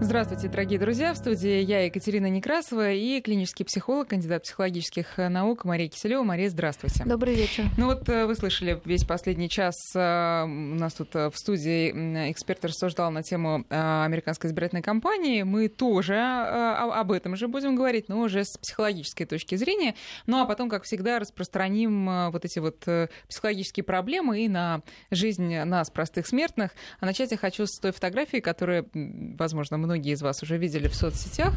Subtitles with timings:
[0.00, 1.12] Здравствуйте, дорогие друзья.
[1.12, 6.22] В студии я, Екатерина Некрасова, и клинический психолог, кандидат психологических наук Мария Киселева.
[6.22, 7.02] Мария, здравствуйте.
[7.04, 7.64] Добрый вечер.
[7.76, 9.74] Ну вот э, вы слышали весь последний час.
[9.96, 11.90] Э, у нас тут э, в студии
[12.30, 15.42] эксперт рассуждал на тему американской избирательной кампании.
[15.42, 19.96] Мы тоже об этом же будем говорить, но уже с психологической точки зрения.
[20.26, 22.86] Ну а потом, как всегда, распространим вот эти вот
[23.28, 26.70] психологические проблемы и на жизнь нас, простых смертных.
[27.00, 30.94] А начать я хочу с той фотографии, которая, возможно, многие из вас уже видели в
[30.94, 31.54] соцсетях.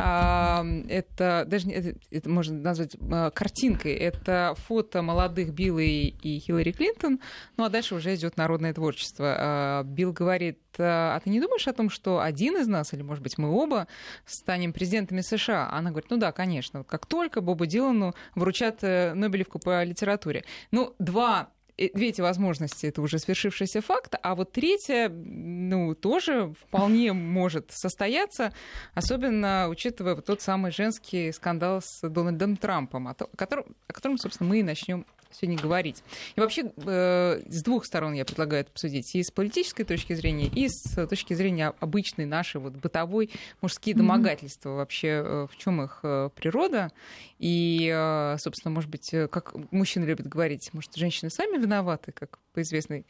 [0.00, 1.70] А, это даже
[2.10, 3.92] это, можно назвать а, картинкой.
[3.92, 7.20] Это фото молодых Билла и Хиллари Клинтон.
[7.56, 9.36] Ну а дальше уже идет народное творчество.
[9.38, 13.22] А, Билл говорит, а ты не думаешь о том, что один из нас, или, может
[13.22, 13.86] быть, мы оба,
[14.26, 15.70] станем президентами США?
[15.70, 16.82] Она говорит, ну да, конечно.
[16.82, 20.44] Как только Бобу Дилану вручат э, Нобелевку по литературе.
[20.70, 21.50] Ну, два
[21.94, 28.52] две эти возможности это уже свершившийся факт, а вот третья, ну, тоже вполне может состояться,
[28.94, 34.48] особенно учитывая вот тот самый женский скандал с Дональдом Трампом, о котором, о котором собственно,
[34.48, 36.02] мы и начнем сегодня говорить.
[36.36, 39.14] И вообще э, с двух сторон я предлагаю это обсудить.
[39.14, 44.70] И с политической точки зрения, и с точки зрения обычной нашей вот бытовой мужские домогательства.
[44.70, 44.76] Mm-hmm.
[44.76, 46.92] Вообще э, в чем их э, природа.
[47.38, 52.38] И, э, собственно, может быть, э, как мужчины любят говорить, может, женщины сами виноваты, как
[52.52, 53.06] по известной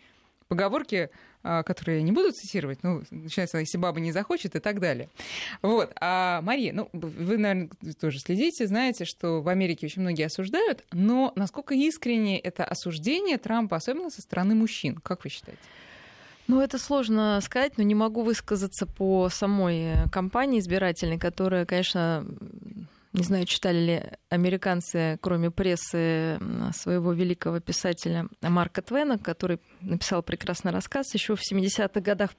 [0.48, 1.10] поговорки,
[1.42, 5.08] а, которые я не буду цитировать, ну, начинается, если баба не захочет и так далее.
[5.62, 5.92] Вот.
[6.00, 11.32] А Мария, ну, вы, наверное, тоже следите, знаете, что в Америке очень многие осуждают, но
[11.36, 15.60] насколько искренне это осуждение Трампа, особенно со стороны мужчин, как вы считаете?
[16.48, 22.26] Ну, это сложно сказать, но не могу высказаться по самой кампании избирательной, которая, конечно,
[23.12, 26.38] не знаю, читали ли американцы, кроме прессы,
[26.72, 32.30] своего великого писателя Марка Твена, который написал прекрасный рассказ еще в 70-х годах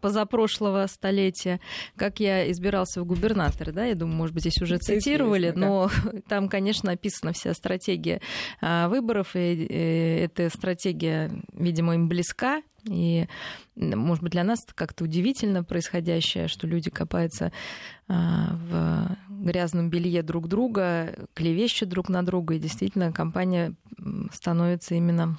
[0.00, 1.60] позапрошлого столетия,
[1.96, 3.72] как я избирался в губернаторы.
[3.72, 3.84] Да?
[3.84, 6.20] Я думаю, может быть, здесь уже Это цитировали, но да.
[6.28, 8.20] там, конечно, описана вся стратегия
[8.60, 13.26] а, выборов, и эта стратегия, видимо, им близка, и,
[13.74, 17.52] может быть, для нас это как-то удивительно происходящее, что люди копаются
[18.08, 19.16] а, в
[19.46, 23.74] грязном белье друг друга, клевещут друг на друга, и действительно компания
[24.32, 25.38] становится именно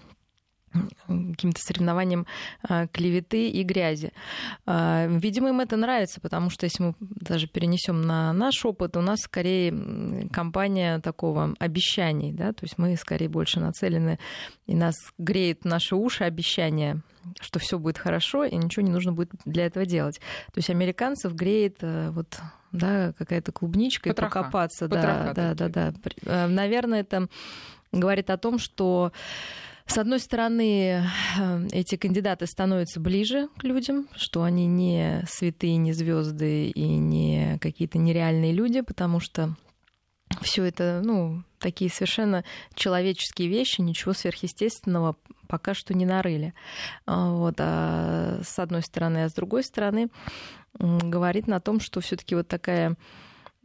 [1.08, 2.26] каким-то соревнованием
[2.64, 4.12] а, клеветы и грязи.
[4.66, 9.02] А, видимо, им это нравится, потому что если мы даже перенесем на наш опыт, у
[9.02, 14.20] нас скорее компания такого обещаний, да, то есть мы скорее больше нацелены,
[14.66, 17.02] и нас греет наши уши обещания
[17.42, 20.20] что все будет хорошо, и ничего не нужно будет для этого делать.
[20.54, 22.40] То есть американцев греет э, вот
[22.72, 24.40] да, какая-то клубничка Потроха.
[24.40, 24.88] и покопаться.
[24.88, 25.94] Потроха, да, да, да, да.
[26.24, 27.28] Э, наверное, это
[27.92, 29.12] говорит о том, что
[29.88, 31.04] с одной стороны,
[31.40, 37.58] э, эти кандидаты становятся ближе к людям, что они не святые, не звезды и не
[37.60, 39.56] какие-то нереальные люди, потому что
[40.42, 42.44] все это, ну, такие совершенно
[42.76, 45.16] человеческие вещи, ничего сверхъестественного
[45.48, 46.54] пока что не нарыли.
[47.06, 50.10] А, вот, а с одной стороны, а с другой стороны,
[50.78, 52.98] говорит на том, что все-таки вот такая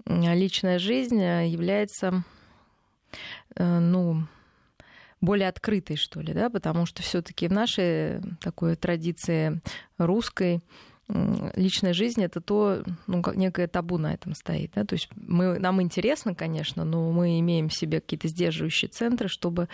[0.06, 2.24] личная жизнь является,
[3.56, 4.26] э, ну,
[5.22, 9.62] более открытой, что ли, да, потому что все-таки в нашей такой традиции
[9.96, 10.60] русской
[11.08, 14.72] личная жизнь это то, ну, как некое табу на этом стоит.
[14.74, 14.84] Да?
[14.84, 19.68] То есть мы, нам интересно, конечно, но мы имеем в себе какие-то сдерживающие центры, чтобы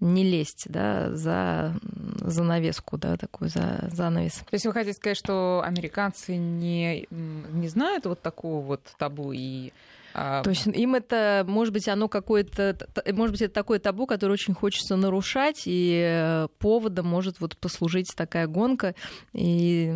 [0.00, 1.74] не лезть да, за
[2.16, 4.34] занавеску, да, такой за занавес.
[4.34, 9.72] То есть вы хотите сказать, что американцы не, не знают вот такого вот табу и
[10.12, 12.76] То есть им это, может быть, оно какое-то,
[13.12, 18.12] может быть, это такое табу, которое очень хочется нарушать, и э, поводом может вот послужить
[18.14, 18.94] такая гонка,
[19.32, 19.94] и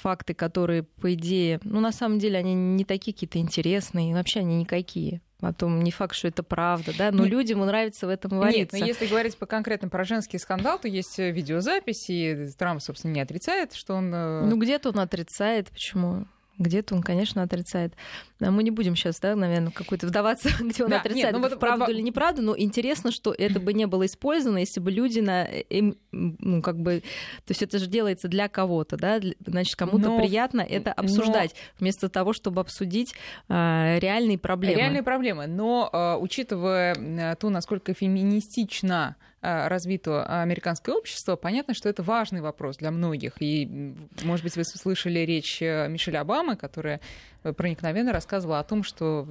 [0.00, 4.56] факты, которые, по идее, ну, на самом деле, они не такие какие-то интересные, вообще они
[4.56, 5.20] никакие.
[5.38, 8.76] Потом не факт, что это правда, да, но ну, людям нравится в этом вариться.
[8.76, 12.80] Нет, но если говорить по конкретно про женский скандал, то есть э, видеозаписи, и Трамп,
[12.80, 14.14] собственно, не отрицает, что он...
[14.14, 16.26] Э, ну, где-то он отрицает, почему?
[16.58, 17.94] Где-то он, конечно, отрицает.
[18.40, 21.58] Мы не будем сейчас, да, наверное, какой-то вдаваться, где он да, отрицает, нет, ну, вот,
[21.58, 25.44] правду или неправду, но интересно, что это бы не было использовано, если бы люди на
[25.44, 27.00] им, ну, как бы,
[27.44, 31.80] то есть это же делается для кого-то, да, значит, кому-то но, приятно это обсуждать, но...
[31.80, 33.14] вместо того, чтобы обсудить
[33.48, 34.76] а, реальные проблемы.
[34.76, 42.02] Реальные проблемы, но а, учитывая то, насколько феминистично а, развито американское общество, понятно, что это
[42.02, 43.34] важный вопрос для многих.
[43.40, 47.00] И, может быть, вы слышали речь э, Мишель Обамы, которая
[47.42, 49.26] проникновенно рассказывала о том, что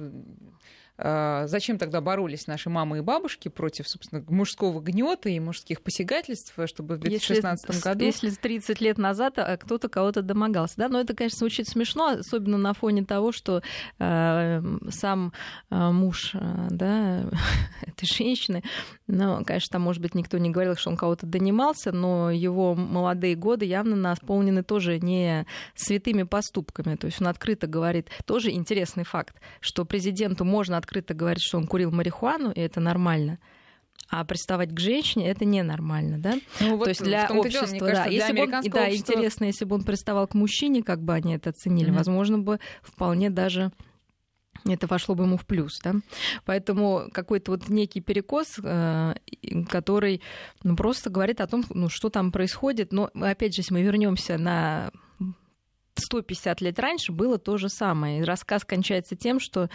[0.98, 6.96] зачем тогда боролись наши мамы и бабушки против, собственно, мужского гнета и мужских посягательств, чтобы
[6.96, 8.04] в 2016 если, году...
[8.04, 12.58] Если 30 лет назад а, кто-то кого-то домогался, да, но это, конечно, звучит смешно, особенно
[12.58, 13.62] на фоне того, что
[13.98, 15.32] э, сам
[15.70, 16.38] э, муж, э,
[16.70, 17.24] да,
[17.82, 18.62] этой женщины,
[19.06, 23.36] ну, конечно, там, может быть, никто не говорил, что он кого-то донимался, но его молодые
[23.36, 26.96] годы явно наполнены тоже не святыми поступками.
[26.96, 31.66] То есть он открыто говорит, тоже интересный факт, что президенту можно открыто говорить, что он
[31.66, 33.38] курил марихуану, и это нормально.
[34.08, 36.34] А приставать к женщине это ненормально, да?
[36.60, 38.04] Ну, вот То есть для общества, дело, кажется, да.
[38.04, 38.90] Для если бы он, да, общества...
[38.90, 41.96] интересно, если бы он приставал к мужчине, как бы они это оценили, mm-hmm.
[41.96, 43.72] возможно бы вполне даже
[44.64, 45.78] это вошло бы ему в плюс.
[45.82, 45.94] Да?
[46.44, 49.14] Поэтому какой-то вот некий перекос, э,
[49.68, 50.22] который
[50.62, 52.92] ну, просто говорит о том, ну, что там происходит.
[52.92, 54.90] Но опять же, если мы вернемся на
[55.98, 58.20] 150 лет раньше было то же самое.
[58.20, 59.70] И рассказ кончается тем, что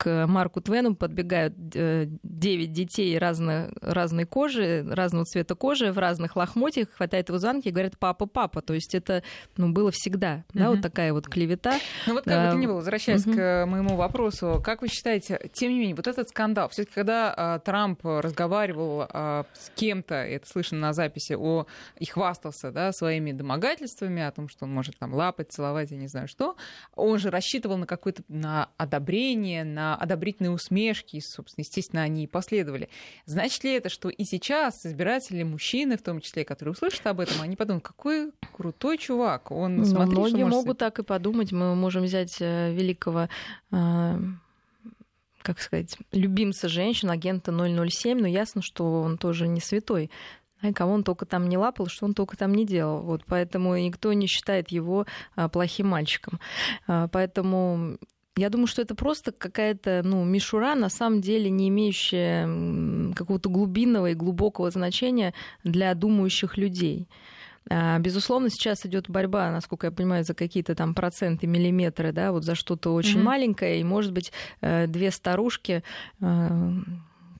[0.00, 6.36] к Марку Твену подбегают 9 э, детей разной, разной кожи, разного цвета кожи, в разных
[6.36, 8.62] лохмотьях, хватает его за ноги и говорят «папа, папа».
[8.62, 9.22] То есть это
[9.58, 11.74] ну, было всегда, да, вот такая вот клевета.
[12.06, 13.64] Ну вот как бы то ни было, возвращаясь mm-hmm.
[13.64, 17.34] к моему вопросу, как вы считаете, тем не менее, вот этот скандал, все таки когда
[17.36, 21.66] а, Трамп разговаривал а, с кем-то, это слышно на записи, о,
[21.98, 26.08] и хвастался да, своими домогательствами, о том, что он может там лапать, целовать, я не
[26.08, 26.56] знаю что,
[26.96, 32.26] он же рассчитывал на какое-то на одобрение, на одобрительные усмешки, и, собственно, естественно, они и
[32.26, 32.88] последовали.
[33.26, 37.40] Значит ли это, что и сейчас избиратели, мужчины, в том числе, которые услышат об этом,
[37.40, 41.52] они подумают, какой крутой чувак, он Но смотри, Многие что могут так и подумать.
[41.52, 43.28] Мы можем взять э, великого
[43.72, 44.18] э,
[45.42, 50.10] как сказать, любимца женщин, агента 007, но ясно, что он тоже не святой.
[50.62, 53.00] А кого он только там не лапал, что он только там не делал.
[53.00, 56.38] Вот, поэтому никто не считает его а, плохим мальчиком.
[56.86, 57.98] Поэтому
[58.36, 64.10] я думаю, что это просто какая-то ну, мишура, на самом деле не имеющая какого-то глубинного
[64.10, 65.34] и глубокого значения
[65.64, 67.08] для думающих людей.
[67.68, 72.44] А, безусловно, сейчас идет борьба, насколько я понимаю, за какие-то там проценты, миллиметры, да, вот
[72.44, 73.22] за что-то очень mm-hmm.
[73.22, 75.82] маленькое, и, может быть, э, две старушки
[76.20, 76.70] э,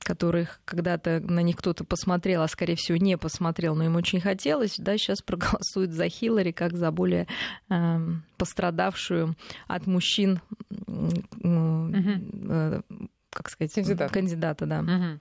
[0.03, 4.75] которых когда-то на них кто-то посмотрел, а скорее всего не посмотрел, но им очень хотелось,
[4.77, 7.27] да, сейчас проголосуют за Хиллари как за более
[7.69, 7.99] э,
[8.37, 9.35] пострадавшую
[9.67, 10.41] от мужчин
[11.43, 12.81] э,
[13.31, 14.79] как сказать, кандидата, кандидата да.
[14.81, 15.19] Угу.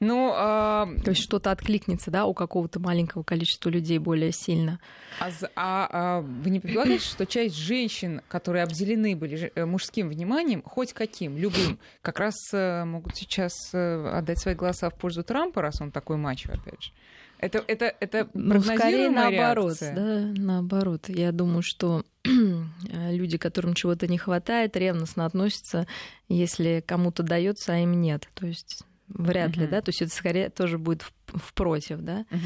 [0.00, 0.88] Ну, а...
[1.04, 4.80] То есть что-то откликнется, да, у какого-то маленького количества людей более сильно.
[5.20, 10.62] А, а, а вы не предполагаете, что часть женщин, которые обделены были э, мужским вниманием,
[10.62, 15.60] хоть каким, любым, как раз э, могут сейчас э, отдать свои голоса в пользу Трампа,
[15.60, 16.92] раз он такой мачо, опять же?
[17.38, 19.94] Это, это, это ну, скорее наоборот, реакция.
[19.94, 21.08] да, наоборот.
[21.08, 25.86] Я думаю, что люди, которым чего-то не хватает, ревностно относятся,
[26.28, 28.28] если кому-то дается, а им нет.
[28.34, 29.70] То есть вряд ли, uh-huh.
[29.70, 32.38] да, то есть это скорее тоже будет в, в против, да, uh-huh.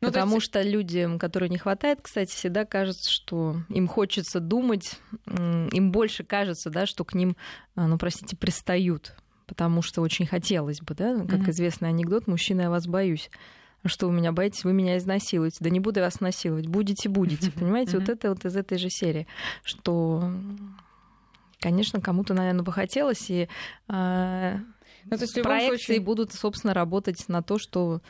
[0.00, 0.46] ну, потому есть...
[0.46, 6.70] что людям, которым не хватает, кстати, всегда кажется, что им хочется думать, им больше кажется,
[6.70, 7.36] да, что к ним,
[7.74, 9.14] а, ну, простите, пристают,
[9.46, 11.50] потому что очень хотелось бы, да, как uh-huh.
[11.50, 13.30] известный анекдот, мужчина, я вас боюсь.
[13.84, 15.58] Что вы меня боитесь, вы меня изнасилуете.
[15.60, 17.50] Да не буду вас насиловать, будете, будете.
[17.52, 19.26] Понимаете, вот это вот из этой же серии,
[19.62, 20.32] что,
[21.60, 23.48] конечно, кому-то, наверное, бы хотелось, и
[23.88, 24.58] э,
[25.04, 26.00] ну, то есть, проекции случае...
[26.00, 28.02] будут, собственно, работать на то, что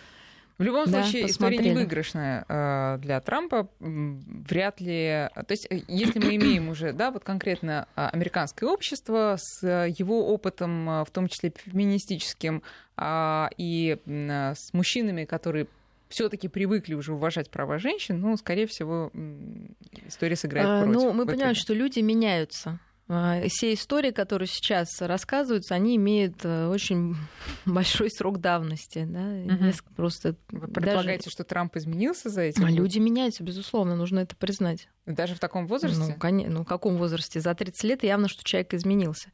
[0.58, 1.60] в любом да, случае, посмотрели.
[1.60, 3.68] история невыигрышная э, для Трампа.
[3.78, 5.28] Вряд ли...
[5.34, 10.32] То есть, э, если мы имеем уже, да, вот конкретно а, американское общество с его
[10.32, 12.64] опытом, а, в том числе феминистическим,
[12.96, 15.68] а, и с мужчинами, которые
[16.08, 19.12] все-таки привыкли уже уважать права женщин, ну, скорее всего,
[20.06, 21.02] история сыграет против.
[21.02, 22.80] Ну, мы понимаем, что люди меняются.
[23.10, 27.16] А, все истории, которые сейчас рассказываются, они имеют э, очень
[27.64, 29.06] большой срок давности.
[29.08, 29.54] Да?
[29.54, 29.72] Угу.
[29.96, 31.32] Просто Вы предполагаете, даже...
[31.32, 32.66] что Трамп изменился за этим?
[32.66, 34.88] А люди меняются, безусловно, нужно это признать.
[35.06, 35.98] Даже в таком возрасте?
[35.98, 37.40] Ну, конечно, ну в каком возрасте?
[37.40, 39.30] За 30 лет явно, что человек изменился.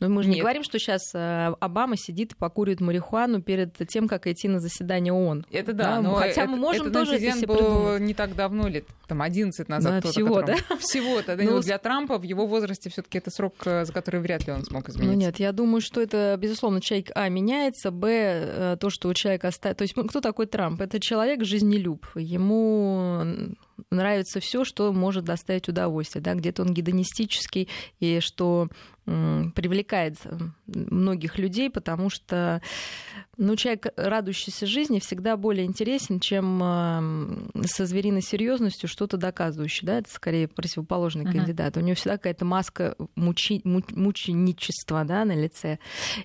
[0.00, 0.36] Но мы же Нет.
[0.36, 4.60] не говорим, что сейчас э, Обама сидит и покуривает марихуану перед тем, как идти на
[4.60, 5.46] заседание ООН.
[5.50, 8.02] Это да, да но хотя это, мы можем этот тоже это был придумать.
[8.02, 10.02] не так давно, лет там 11 назад.
[10.02, 10.56] Да, всего, да?
[10.78, 11.36] Всего-то.
[11.36, 14.46] Да, ну, для Трампа в его возрасте все таки это срок, э, за который вряд
[14.46, 15.14] ли он смог измениться.
[15.14, 19.14] Ну нет, я думаю, что это, безусловно, человек, а, меняется, б, э, то, что у
[19.14, 19.50] человека...
[19.50, 20.80] То есть кто такой Трамп?
[20.80, 22.06] Это человек жизнелюб.
[22.14, 23.24] Ему
[23.90, 27.68] нравится все, что может доставить удовольствие, да, где-то он гедонистический,
[28.00, 28.68] и что
[29.04, 30.16] привлекает
[30.66, 32.60] многих людей, потому что
[33.38, 39.86] ну, человек, радующийся жизни, всегда более интересен, чем э, со звериной серьезностью что-то доказывающий.
[39.86, 39.98] Да?
[39.98, 41.32] Это скорее противоположный uh-huh.
[41.32, 41.76] кандидат.
[41.76, 45.78] У него всегда какая-то маска мучи, мученичества да, на лице,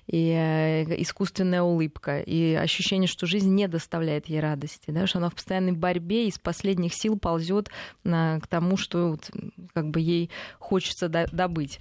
[0.08, 5.06] и э, искусственная улыбка, и ощущение, что жизнь не доставляет ей радости, да?
[5.06, 7.70] что она в постоянной борьбе из последних сил ползет
[8.02, 9.30] к тому, что вот,
[9.72, 11.78] как бы ей хочется добыть.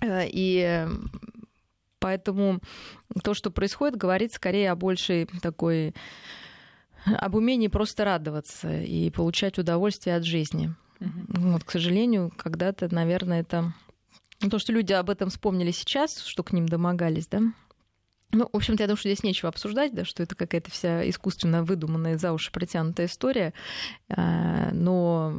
[0.00, 0.86] Э, и
[2.04, 2.60] Поэтому
[3.22, 5.94] то, что происходит, говорит скорее о большей такой
[7.06, 10.74] об умении просто радоваться и получать удовольствие от жизни.
[11.00, 11.52] Угу.
[11.52, 13.72] Вот, к сожалению, когда-то, наверное, это
[14.50, 17.40] то, что люди об этом вспомнили сейчас, что к ним домогались, да.
[18.32, 21.64] Ну, в общем-то, я думаю, что здесь нечего обсуждать, да, что это какая-то вся искусственно
[21.64, 23.54] выдуманная за уши протянутая история.
[24.10, 25.32] А, но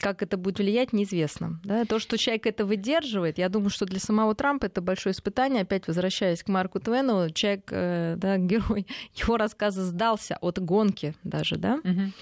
[0.00, 1.60] как это будет влиять, неизвестно.
[1.64, 1.84] Да?
[1.84, 5.62] То, что человек это выдерживает, я думаю, что для самого Трампа это большое испытание.
[5.62, 11.56] Опять возвращаясь к Марку Твену, человек, э, да, герой его рассказа сдался от гонки даже,
[11.56, 11.80] да?
[11.84, 12.12] Угу.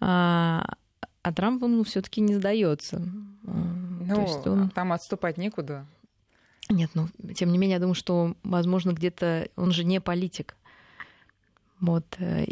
[0.00, 0.64] А,
[1.22, 3.02] а Трамп, ну, все-таки не сдается.
[3.42, 4.70] Ну, он...
[4.70, 5.86] там отступать некуда.
[6.70, 10.54] Нет, ну, тем не менее, я думаю, что, возможно, где-то он же не политик.
[11.80, 12.44] Вот, э,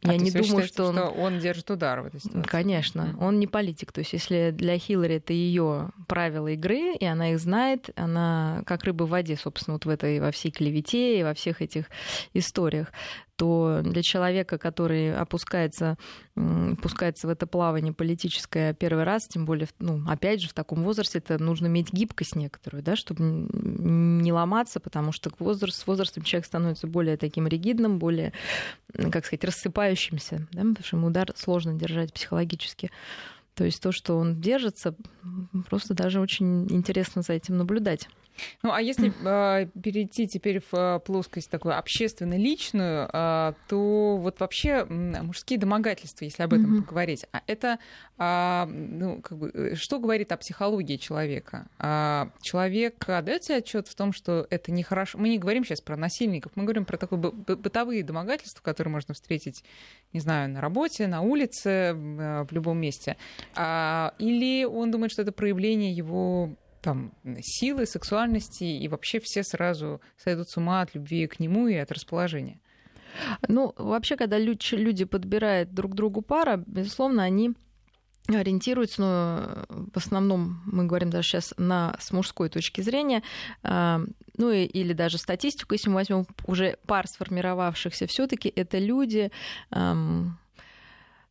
[0.00, 0.94] и а я не думаю, считаете, что он...
[0.94, 2.48] что он держит удар в этой ситуации.
[2.48, 3.90] Конечно, он не политик.
[3.90, 8.84] То есть, если для Хиллари это ее правила игры, и она их знает, она как
[8.84, 11.86] рыба в воде, собственно, вот в этой во всей клевете и во всех этих
[12.32, 12.92] историях,
[13.38, 15.96] то для человека, который опускается,
[16.82, 21.18] пускается в это плавание политическое первый раз, тем более, ну, опять же, в таком возрасте,
[21.18, 26.46] это нужно иметь гибкость некоторую, да, чтобы не ломаться, потому что возраст, с возрастом человек
[26.46, 28.32] становится более таким ригидным, более,
[28.92, 32.90] как сказать, рассыпающимся, да, потому что ему удар сложно держать психологически.
[33.54, 34.96] То есть то, что он держится,
[35.68, 38.08] просто даже очень интересно за этим наблюдать.
[38.62, 44.84] Ну, а если э, перейти теперь в а, плоскость такую общественно-личную, э, то вот вообще
[44.84, 46.82] мужские домогательства, если об этом mm-hmm.
[46.82, 47.78] поговорить, а это,
[48.18, 51.68] э, ну, как бы, э, что говорит о психологии человека?
[51.78, 55.18] Э, человек отдает себе отчет в том, что это нехорошо.
[55.18, 59.64] Мы не говорим сейчас про насильников, мы говорим про такое бытовые домогательства, которые можно встретить,
[60.12, 63.16] не знаю, на работе, на улице, э, в любом месте.
[63.54, 66.54] А, или он думает, что это проявление его
[66.88, 71.74] там, силы, сексуальности, и вообще все сразу сойдут с ума от любви к нему и
[71.74, 72.60] от расположения.
[73.46, 77.52] Ну, вообще, когда люди подбирают друг другу пара, безусловно, они
[78.26, 83.22] ориентируются, ну, в основном мы говорим даже сейчас на, с мужской точки зрения,
[83.62, 83.98] э,
[84.38, 89.30] ну и, или даже статистику, если мы возьмем уже пар сформировавшихся, все-таки это люди,
[89.72, 90.38] эм,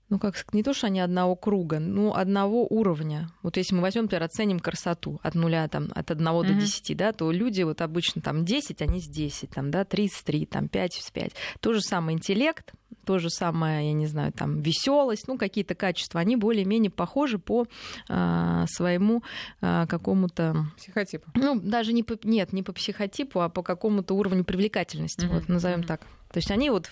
[0.09, 3.29] ну, как не то, что они одного круга, ну, одного уровня.
[3.43, 6.47] Вот если мы возьмем, например, оценим красоту от нуля, там, от одного mm-hmm.
[6.47, 10.45] до десяти, да, то люди вот обычно там 10, они с 10, там, да, 33,
[10.45, 11.31] там, 5 с 5.
[11.59, 12.73] То же самое интеллект,
[13.05, 17.65] то же самое, я не знаю, там, веселость, ну, какие-то качества, они более-менее похожи по
[18.07, 19.23] а, своему
[19.61, 20.67] а, какому-то...
[20.77, 21.29] Психотипу.
[21.35, 22.17] Ну, даже не по...
[22.23, 25.33] Нет, не по психотипу, а по какому-то уровню привлекательности, mm-hmm.
[25.33, 25.87] вот, назовем mm-hmm.
[25.87, 26.01] так.
[26.31, 26.91] То есть они вот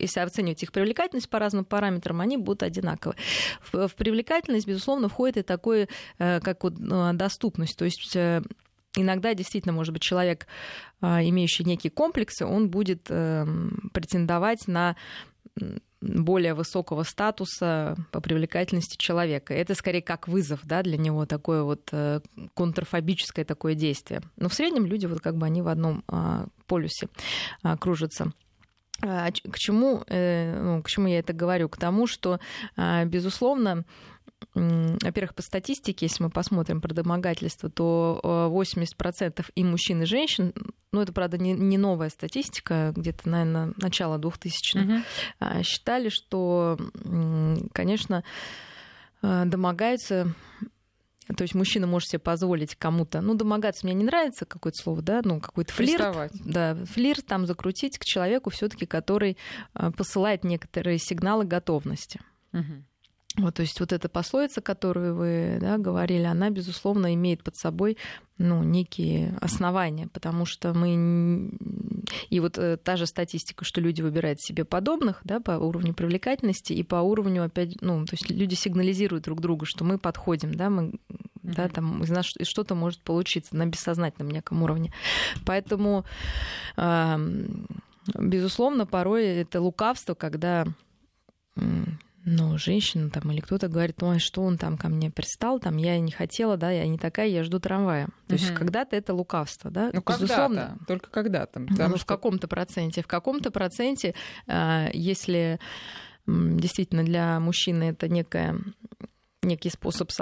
[0.00, 3.14] если оценивать их привлекательность по разным параметрам, они будут одинаковы.
[3.72, 5.88] В, в привлекательность, безусловно, входит и такое,
[6.18, 7.76] э, как вот ну, доступность.
[7.76, 8.42] То есть э,
[8.96, 10.46] иногда действительно, может быть, человек,
[11.02, 14.96] э, имеющий некие комплексы, он будет претендовать на
[16.00, 19.52] более высокого статуса по привлекательности человека.
[19.52, 21.92] Это скорее как вызов да, для него, такое вот
[22.54, 24.22] контрфобическое такое действие.
[24.36, 26.02] Но в среднем люди вот как бы они в одном
[26.66, 27.08] полюсе
[27.80, 28.32] кружатся.
[29.02, 31.68] А, к чему, э, ну, к чему я это говорю?
[31.68, 32.40] К тому, что,
[32.76, 33.84] а, безусловно,
[34.54, 40.54] во-первых, по статистике, если мы посмотрим про домогательство, то 80% и мужчин, и женщин,
[40.92, 45.62] ну это, правда, не, не новая статистика, где-то, наверное, начало 2000-х, угу.
[45.62, 46.78] считали, что,
[47.72, 48.24] конечно,
[49.20, 50.34] домогаются
[51.36, 55.20] то есть мужчина может себе позволить кому-то, ну, домогаться мне не нравится какое-то слово, да,
[55.24, 56.32] ну, какой-то флирт.
[56.44, 59.36] Да, флирт там закрутить к человеку все таки который
[59.72, 62.20] а, посылает некоторые сигналы готовности.
[62.52, 62.84] Угу.
[63.36, 67.96] Вот, то есть вот эта пословица, которую вы да, говорили, она, безусловно, имеет под собой
[68.38, 71.52] ну, некие основания, потому что мы...
[72.28, 76.72] И вот э, та же статистика, что люди выбирают себе подобных да, по уровню привлекательности
[76.72, 80.68] и по уровню, опять, ну, то есть люди сигнализируют друг другу, что мы подходим, да,
[80.68, 80.94] мы
[81.50, 81.54] Mm-hmm.
[81.56, 84.92] Да, там из нас что-то может получиться на бессознательном неком уровне.
[85.44, 86.04] Поэтому,
[88.14, 90.66] безусловно, порой это лукавство, когда
[92.24, 95.98] но женщина там или кто-то говорит, ой, что он там ко мне пристал, там я
[95.98, 98.08] не хотела, да, я не такая, я жду трамвая.
[98.28, 99.90] То есть когда-то это лукавство, да?
[99.92, 100.60] Ну, Безусловно.
[100.60, 101.60] Когда-то, только когда-то.
[101.60, 101.98] Ну, что...
[101.98, 103.02] в каком-то проценте.
[103.02, 104.14] В каком-то проценте,
[104.46, 105.58] а, если
[106.26, 108.58] действительно для мужчины это некая,
[109.42, 110.12] некий способ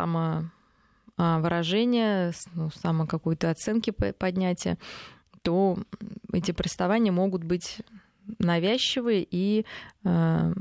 [1.18, 4.78] самовыражения, ну, само какой-то оценки поднятия,
[5.42, 5.78] то
[6.32, 7.80] эти приставания могут быть
[8.38, 9.66] навязчивые и
[10.04, 10.52] а,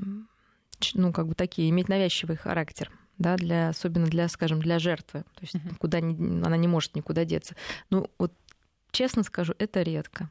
[0.93, 5.21] ну, как бы такие, иметь навязчивый характер да, для, особенно для, скажем, для жертвы.
[5.21, 5.75] То есть uh-huh.
[5.77, 7.55] куда не, она не может никуда деться.
[7.89, 8.33] Ну, вот
[8.91, 10.29] честно скажу, это редко.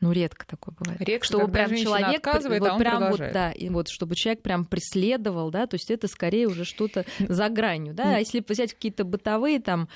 [0.00, 1.00] Ну, редко такое бывает.
[1.00, 3.32] Редко, чтобы прям человек отказывает, вот а он прям продолжает.
[3.32, 7.04] вот, да, и вот чтобы человек прям преследовал, да, то есть это скорее уже что-то
[7.18, 8.16] за гранью, да.
[8.16, 9.88] А если взять какие-то бытовые там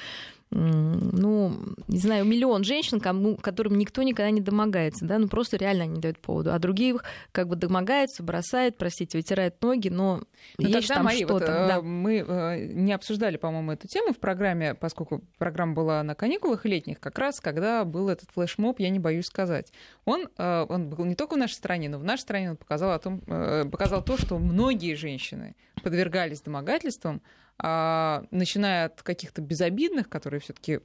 [0.54, 1.56] ну,
[1.88, 6.00] не знаю, миллион женщин, кому, которым никто никогда не домогается, да, ну просто реально не
[6.00, 6.52] дают поводу.
[6.52, 6.96] А другие
[7.32, 10.22] как бы домогаются, бросают, простите, вытирают ноги, но
[10.58, 11.46] ну, есть тогда, там Мария, что-то.
[11.46, 11.82] Вот, да.
[11.82, 17.00] Мы э, не обсуждали, по-моему, эту тему в программе, поскольку программа была на каникулах летних,
[17.00, 19.72] как раз когда был этот флешмоб, я не боюсь сказать.
[20.04, 22.92] Он, э, он был не только в нашей стране, но в нашей стране он показал,
[22.92, 27.22] о том, э, показал то, что многие женщины подвергались домогательствам,
[27.62, 30.80] начиная от каких-то безобидных, которые все-таки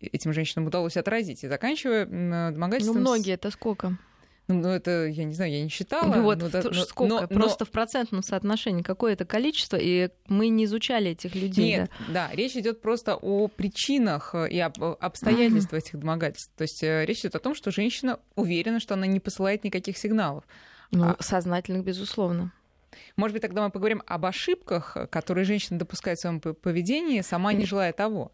[0.00, 2.06] этим женщинам удалось отразить, и заканчивая
[2.50, 2.96] домогательством.
[2.96, 3.98] Ну, многие это сколько?
[4.48, 6.14] Ну, ну, это, я не знаю, я не считала.
[6.16, 7.14] Ну, вот, но, но, сколько?
[7.14, 7.66] Но, Просто но...
[7.66, 11.76] в процентном соотношении какое это количество, и мы не изучали этих людей.
[11.76, 15.86] Нет, да, да речь идет просто о причинах и об обстоятельствах mm-hmm.
[15.86, 16.52] этих домогательств.
[16.56, 19.96] То есть э, речь идет о том, что женщина уверена, что она не посылает никаких
[19.96, 20.44] сигналов.
[20.90, 21.16] Ну, а...
[21.20, 22.52] сознательных, безусловно.
[23.16, 27.64] Может быть, тогда мы поговорим об ошибках, которые женщина допускает в своем поведении, сама не
[27.64, 28.32] желая того.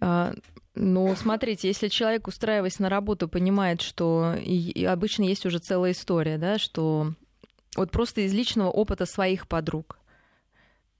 [0.00, 0.32] А,
[0.74, 5.92] ну, смотрите, если человек, устраиваясь на работу, понимает, что и, и обычно есть уже целая
[5.92, 7.14] история, да, что
[7.76, 9.98] вот просто из личного опыта своих подруг.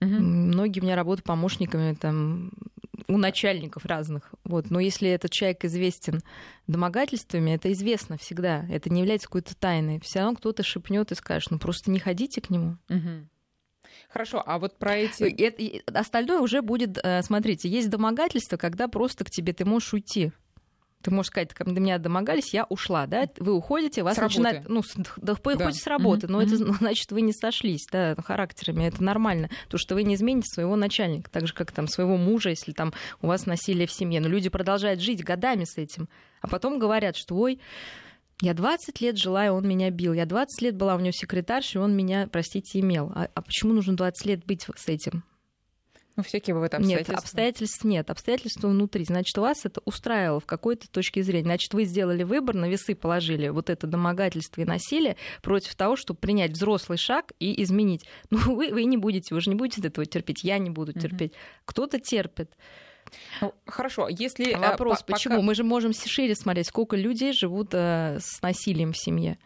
[0.00, 0.10] Угу.
[0.10, 2.52] Многие у меня работают помощниками там
[3.08, 4.34] у начальников разных.
[4.44, 4.70] Вот.
[4.70, 6.20] Но если этот человек известен
[6.66, 8.66] домогательствами, это известно всегда.
[8.70, 9.98] Это не является какой-то тайной.
[10.00, 12.76] Все равно кто-то шепнет и скажет, ну просто не ходите к нему.
[12.90, 13.28] Угу.
[14.10, 15.22] Хорошо, а вот про эти...
[15.24, 16.98] Это, остальное уже будет...
[17.02, 20.32] Э, смотрите, есть домогательство, когда просто к тебе ты можешь уйти.
[21.02, 23.26] Ты можешь сказать, ко мне домогались, я ушла, да?
[23.38, 24.72] Вы уходите, вас с начинает, работы.
[24.96, 25.72] ну, да, хоть да.
[25.72, 26.30] с работы, mm-hmm.
[26.30, 30.48] но это значит, вы не сошлись, да, характерами, это нормально, то что вы не измените
[30.52, 34.20] своего начальника, так же как там своего мужа, если там у вас насилие в семье,
[34.20, 36.08] но люди продолжают жить годами с этим,
[36.40, 37.60] а потом говорят, что ой,
[38.40, 40.12] я 20 лет жила, и он меня бил.
[40.12, 43.10] Я 20 лет была у него секретаршей, и он меня, простите, имел.
[43.14, 45.24] А, а почему нужно 20 лет быть с этим?
[46.18, 47.12] Ну, всякие бывают обстоятельства.
[47.12, 48.10] Нет, обстоятельств нет.
[48.10, 49.04] Обстоятельства внутри.
[49.04, 51.44] Значит, вас это устраивало в какой-то точке зрения.
[51.44, 56.18] Значит, вы сделали выбор, на весы положили вот это домогательство и насилие против того, чтобы
[56.18, 58.04] принять взрослый шаг и изменить.
[58.30, 61.32] Ну, вы, вы не будете, вы же не будете этого терпеть, я не буду терпеть.
[61.32, 61.38] Угу.
[61.66, 62.52] Кто-то терпит.
[63.40, 64.52] Ну, хорошо, если...
[64.52, 65.36] А вопрос, по- почему?
[65.36, 65.46] Пока...
[65.46, 69.38] Мы же можем шире смотреть, сколько людей живут э, с насилием в семье.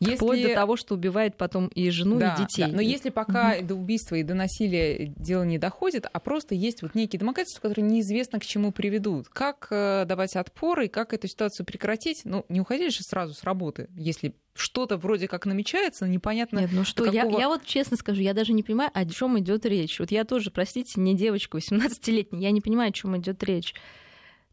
[0.00, 0.16] Если...
[0.16, 2.66] Вплоть до того, что убивает потом и жену, да, и детей.
[2.66, 2.72] Да.
[2.76, 3.66] Но если пока угу.
[3.66, 7.84] до убийства и до насилия дело не доходит, а просто есть вот некие домогательства, которые
[7.84, 12.22] неизвестно к чему приведут, как э, давать отпор и как эту ситуацию прекратить?
[12.24, 16.60] Ну, не уходить же сразу с работы, если что-то вроде как намечается, непонятно.
[16.60, 17.32] Нет, ну что, какого...
[17.32, 19.98] я, я вот честно скажу, я даже не понимаю, о чем идет речь.
[19.98, 23.74] Вот я тоже, простите, не девочка 18-летняя, я не понимаю, о чем идет речь.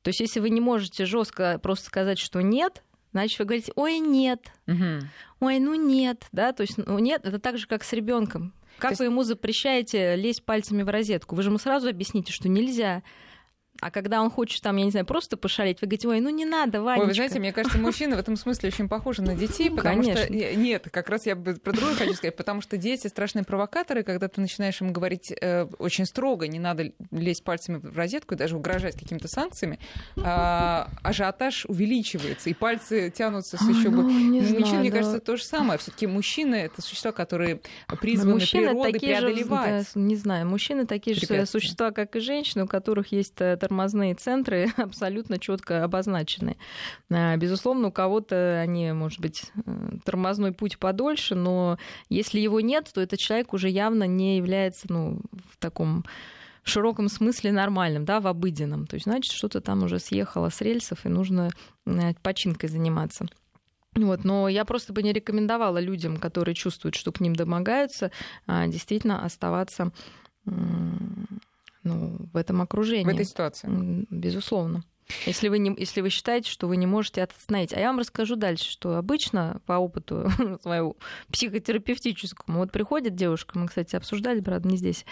[0.02, 4.00] То есть, если вы не можете жестко просто сказать, что нет, Значит, вы говорите, ой,
[4.00, 5.08] нет, угу.
[5.40, 8.54] ой, ну нет, да, то есть, ну нет, это так же, как с ребенком.
[8.80, 9.00] Как есть...
[9.00, 11.36] вы ему запрещаете лезть пальцами в розетку?
[11.36, 13.04] Вы же ему сразу объясните, что нельзя.
[13.82, 16.46] А когда он хочет там, я не знаю, просто пошалить, вы говорите, ой, ну не
[16.46, 17.02] надо, Ванечка.
[17.02, 20.24] Ой, вы знаете, мне кажется, мужчины в этом смысле очень похожи на детей, потому Конечно.
[20.24, 20.34] что...
[20.34, 24.28] Нет, как раз я бы про другое хочу сказать, потому что дети страшные провокаторы, когда
[24.30, 28.56] ты начинаешь им говорить э, очень строго, не надо лезть пальцами в розетку и даже
[28.56, 29.80] угрожать какими-то санкциями,
[30.16, 34.04] э, ажиотаж увеличивается, и пальцы тянутся с еще бы...
[34.04, 34.14] Ну,
[34.64, 34.98] Мужчины, мне да.
[34.98, 35.80] кажется, то же самое.
[35.80, 37.62] все таки мужчины— это существа, которые
[38.00, 39.88] призваны природой преодолевать.
[39.88, 43.58] Же, да, не знаю, мужчины такие же существа, как и женщины, у которых есть э,
[43.64, 46.58] тормозные центры абсолютно четко обозначены.
[47.10, 49.72] А, безусловно, у кого-то они, может быть, э,
[50.04, 51.78] тормозной путь подольше, но
[52.10, 56.04] если его нет, то этот человек уже явно не является ну, в таком
[56.64, 58.88] в широком смысле нормальным, да, в обыденном.
[58.88, 61.50] То есть, значит, что-то там уже съехало с рельсов, и нужно
[61.86, 63.26] э, починкой заниматься.
[63.96, 68.12] Вот, но я просто бы не рекомендовала людям, которые чувствуют, что к ним домогаются,
[68.48, 69.92] а, действительно оставаться
[71.84, 73.06] ну, в этом окружении.
[73.06, 74.06] В этой ситуации.
[74.10, 74.84] Безусловно.
[75.26, 77.74] Если вы, не, если вы считаете, что вы не можете остановить.
[77.74, 80.30] А я вам расскажу дальше, что обычно по опыту
[80.62, 80.98] своему
[81.32, 85.06] психотерапевтическому, вот приходит девушка, мы, кстати, обсуждали, правда, не здесь,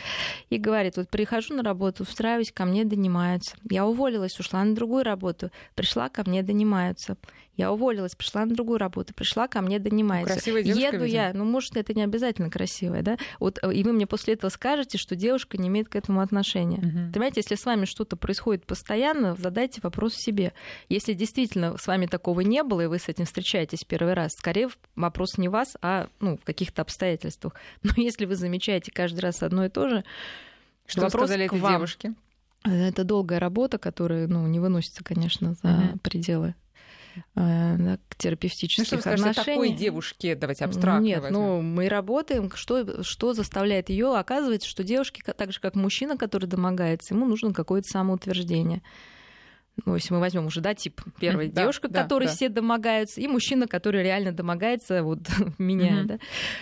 [0.49, 3.57] и говорит, вот прихожу на работу, устраиваюсь, ко мне донимаются.
[3.69, 7.17] Я уволилась, ушла на другую работу, пришла, ко мне донимаются.
[7.61, 10.33] Я уволилась, пришла на другую работу, пришла ко мне донимается.
[10.33, 11.21] Красивая девушка, Еду видимо.
[11.23, 13.17] я, ну, может, это не обязательно красивая, да?
[13.39, 16.79] Вот, э, и вы мне после этого скажете, что девушка не имеет к этому отношения.
[16.79, 17.11] Мгм.
[17.11, 20.53] Понимаете, если с вами что-то происходит постоянно, задайте вопрос себе.
[20.89, 24.69] Если действительно с вами такого не было, и вы с этим встречаетесь первый раз, скорее
[24.95, 27.53] вопрос не вас, а ну, в каких-то обстоятельствах.
[27.83, 30.03] Но если вы замечаете каждый раз одно и то же,
[30.87, 31.73] Что вопрос сказали к этой вам.
[31.73, 32.13] девушке?
[32.63, 35.99] Это долгая работа, которая ну, не выносится, конечно, за Мгм.
[35.99, 36.53] пределы э,
[37.35, 39.55] да, Ну, терапевтических что вы скажете отношений.
[39.55, 40.35] такой девушке?
[40.35, 41.39] Давайте абстрактно Нет, возьмем.
[41.39, 42.51] ну мы работаем.
[42.53, 44.15] Что, что заставляет ее?
[44.17, 48.81] Оказывается, что девушке, так же как мужчина, который домогается, ему нужно какое-то самоутверждение.
[49.85, 52.31] Ну, если мы возьмем уже, да, тип первая да, девушка, да, которой да.
[52.31, 55.19] все домогаются, и мужчина, который реально домогается, вот
[55.57, 56.07] меня, Мгм.
[56.07, 56.19] да.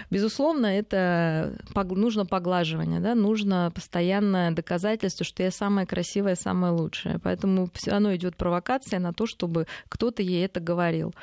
[0.09, 7.19] Безусловно, это нужно поглаживание, да, нужно постоянное доказательство, что я самая красивая, самая лучшая.
[7.19, 11.13] Поэтому все равно идет провокация на то, чтобы кто-то ей это говорил.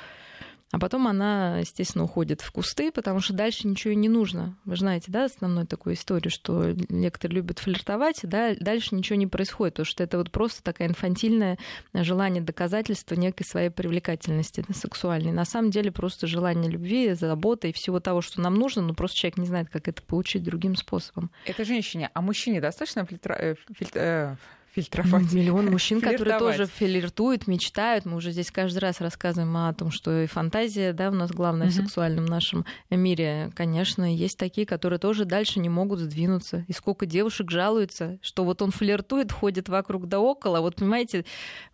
[0.77, 4.59] А потом она, естественно, уходит в кусты, потому что дальше ничего не нужно.
[4.67, 9.77] Вы знаете, да, основную такую историю, что некоторые любят флиртовать, да, дальше ничего не происходит,
[9.77, 11.57] потому что это вот просто такое инфантильное
[11.95, 15.33] желание доказательства некой своей привлекательности сексуальной.
[15.33, 19.17] На самом деле просто желание любви, заботы и всего того, что нам нужно, но просто
[19.17, 21.31] человек не знает, как это получить другим способом.
[21.47, 24.37] Это женщине, а мужчине достаточно фильтра- э, фильт- э,
[24.77, 25.33] фильтровать?
[25.33, 28.05] Миллион мужчин, которые тоже флиртуют, мечтают.
[28.05, 31.69] Мы уже здесь каждый раз рассказываем о том, что и фантазия, да, у нас главное
[31.69, 33.51] в сексуальном нашем мире.
[33.55, 36.65] Конечно, есть такие, которые тоже дальше не могут сдвинуться.
[36.69, 40.61] И сколько девушек жалуются, что вот он флиртует, ходит вокруг да около.
[40.61, 41.25] Вот понимаете,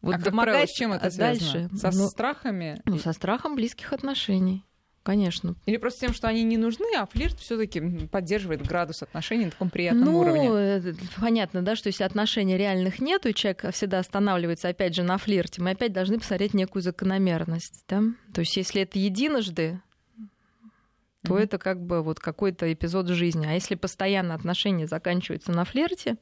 [0.01, 1.53] вот а как правило, с чем это связано?
[1.53, 1.77] дальше.
[1.77, 2.81] Со ну, страхами?
[2.85, 4.65] ну, со страхом близких отношений.
[5.03, 5.57] Конечно.
[5.67, 9.51] Или просто тем, что они не нужны, а флирт все таки поддерживает градус отношений на
[9.51, 10.49] таком приятном ну, уровне?
[10.53, 15.19] э, понятно, да, что если отношений реальных нету, и человек всегда останавливается, опять же, на
[15.19, 18.03] флирте, мы опять должны посмотреть некую закономерность, да.
[18.33, 19.81] То есть если это единожды,
[21.25, 21.43] то Мгм.
[21.43, 23.47] это как бы вот какой-то эпизод жизни.
[23.47, 26.17] А если постоянно отношения заканчиваются на флирте,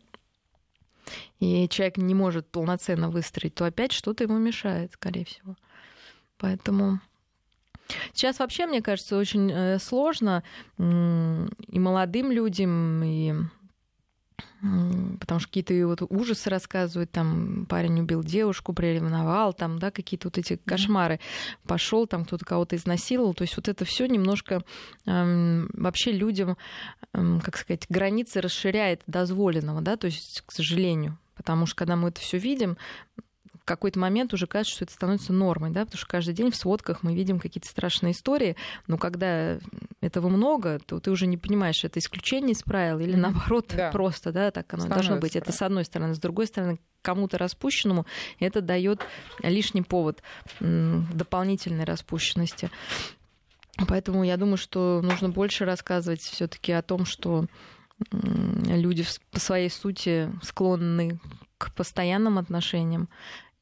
[1.39, 5.57] и человек не может полноценно выстроить, то опять что-то ему мешает, скорее всего.
[6.39, 7.01] Поэтому
[8.13, 10.43] сейчас вообще, мне кажется, очень э, сложно
[10.79, 13.35] и молодым людям, и
[14.61, 20.39] потому что какие-то вот ужасы рассказывают, там парень убил девушку, приревновал, там, да, какие-то вот
[20.39, 21.19] эти кошмары.
[21.67, 23.35] Пошел, там кто-то кого-то изнасиловал.
[23.35, 24.63] То есть вот это все немножко
[25.07, 26.59] эм, вообще людям,
[27.15, 31.19] эм, как сказать, границы расширяет дозволенного, да, то есть, к сожалению.
[31.37, 32.77] Потому что когда мы это все видим,
[33.61, 36.57] в какой-то момент уже кажется, что это становится нормой, да, потому что каждый день в
[36.57, 39.59] сводках мы видим какие-то страшные истории, но когда
[40.01, 43.91] этого много, то ты уже не понимаешь, это исключение из правил или наоборот Да.
[43.91, 45.37] просто, да, так оно должно Становится быть.
[45.37, 45.59] Это правильно.
[45.59, 46.15] с одной стороны.
[46.15, 48.07] С другой стороны, кому-то распущенному
[48.41, 49.01] это дает
[49.43, 50.23] лишний повод
[50.61, 52.71] дополнительной распущенности.
[53.89, 57.47] Поэтому я думаю, что нужно больше рассказывать все-таки о том, что
[58.13, 61.21] люди по своей сути склонны
[61.59, 63.09] к постоянным отношениям.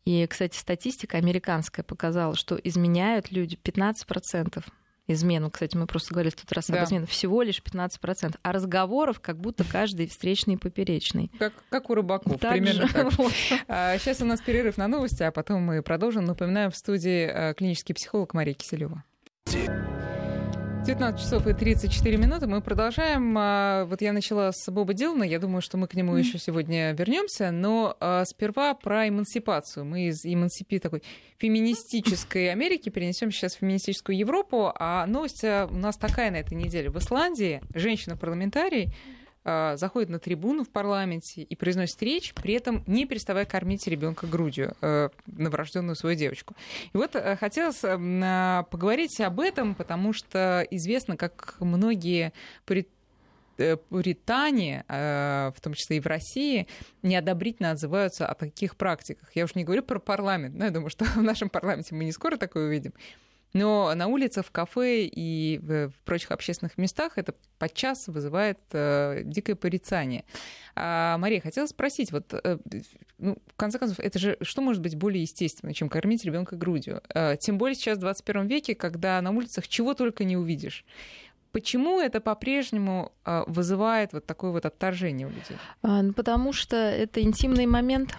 [0.08, 4.64] И, кстати, статистика американская показала, что изменяют люди 15%.
[5.06, 6.78] Измену, кстати, мы просто говорили в тот раз Да.
[6.80, 8.36] об измене, всего лишь 15%.
[8.42, 11.30] А разговоров как будто каждый встречный и поперечный.
[11.38, 12.92] Как, как у рыбаков, Так примерно же.
[12.94, 13.12] так.
[13.18, 13.34] Вот.
[13.68, 16.24] А, Сейчас у нас перерыв на новости, а потом мы продолжим.
[16.24, 19.04] Напоминаю, в студии э, клинический психолог Мария Киселева.
[20.88, 22.46] 19 часов и 34 минуты.
[22.46, 23.36] Мы продолжаем.
[23.36, 25.22] А, Вот я начала с Боба Дилана.
[25.22, 27.50] Я думаю, что мы к нему еще сегодня вернемся.
[27.50, 29.84] Но а, сперва про эмансипацию.
[29.84, 31.02] Мы из эмансипи такой
[31.36, 34.72] феминистической Америки перенесем сейчас в феминистическую Европу.
[34.76, 36.88] А новость а, у нас такая на этой неделе.
[36.88, 38.94] В Исландии женщина-парламентарий
[39.76, 44.74] заходит на трибуну в парламенте и произносит речь, при этом не переставая кормить ребенка грудью,
[44.80, 46.54] э, новорожденную свою девочку.
[46.92, 52.32] И вот э, хотелось э, м, а, поговорить об этом, потому что известно, как многие
[52.66, 52.88] пурит-
[53.58, 56.66] э, пуритане, э, в том числе и в России,
[57.02, 59.30] неодобрительно отзываются о таких практиках.
[59.34, 62.12] Я уж не говорю про парламент, но я думаю, что в нашем парламенте мы не
[62.12, 62.92] скоро такое увидим.
[63.54, 69.54] Но на улице, в кафе и в прочих общественных местах это подчас вызывает э, дикое
[69.56, 70.24] порицание.
[70.74, 72.58] А, Мария, хотела спросить, вот, э,
[73.18, 77.02] ну, в конце концов, это же что может быть более естественно, чем кормить ребенка грудью?
[77.14, 80.84] Э, тем более сейчас, в 21 веке, когда на улицах чего только не увидишь.
[81.52, 85.56] Почему это по-прежнему э, вызывает вот такое вот отторжение у людей?
[85.82, 88.16] А, ну, Потому что это интимный момент.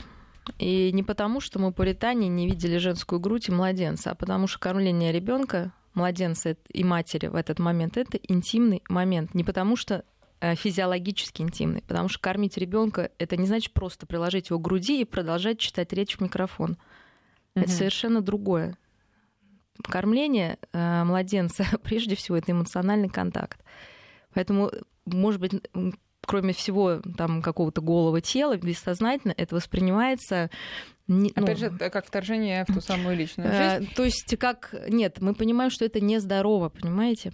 [0.58, 4.60] И не потому, что мы пуритане не видели женскую грудь и младенца, а потому что
[4.60, 9.34] кормление ребенка, младенца и матери в этот момент это интимный момент.
[9.34, 10.04] Не потому что
[10.42, 15.02] э, физиологически интимный, потому что кормить ребенка это не значит просто приложить его к груди
[15.02, 16.72] и продолжать читать речь в микрофон.
[16.72, 17.62] Mm-hmm.
[17.62, 18.78] Это совершенно другое.
[19.84, 23.62] Кормление э, младенца прежде всего это эмоциональный контакт.
[24.34, 24.72] Поэтому,
[25.06, 25.54] может быть,
[26.30, 30.52] кроме всего там какого-то голого тела, бессознательно это воспринимается
[31.08, 33.94] не, ну, Опять же, как вторжение в ту самую личную э, жизнь.
[33.96, 37.34] То есть, как нет, мы понимаем, что это нездорово, понимаете?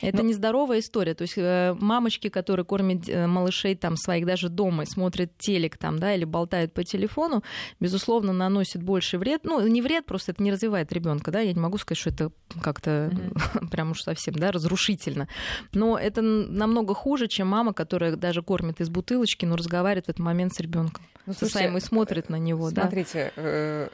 [0.00, 0.28] Это Но...
[0.28, 1.14] нездоровая история.
[1.14, 5.98] То есть э, мамочки, которые кормят э, малышей там своих даже дома, смотрят телек там,
[5.98, 7.42] да, или болтают по телефону,
[7.80, 9.42] безусловно, наносит больше вред.
[9.44, 11.40] Ну, не вред, просто это не развивает ребенка, да.
[11.40, 13.68] Я не могу сказать, что это как-то mm-hmm.
[13.70, 15.28] прям уж совсем, да, разрушительно.
[15.72, 20.20] Но это намного хуже, чем мама, которая даже кормит из бутылочки, но разговаривает в этот
[20.20, 21.04] момент с ребенком.
[21.26, 23.88] Ну, со своим и смотрит на него, смотрите, да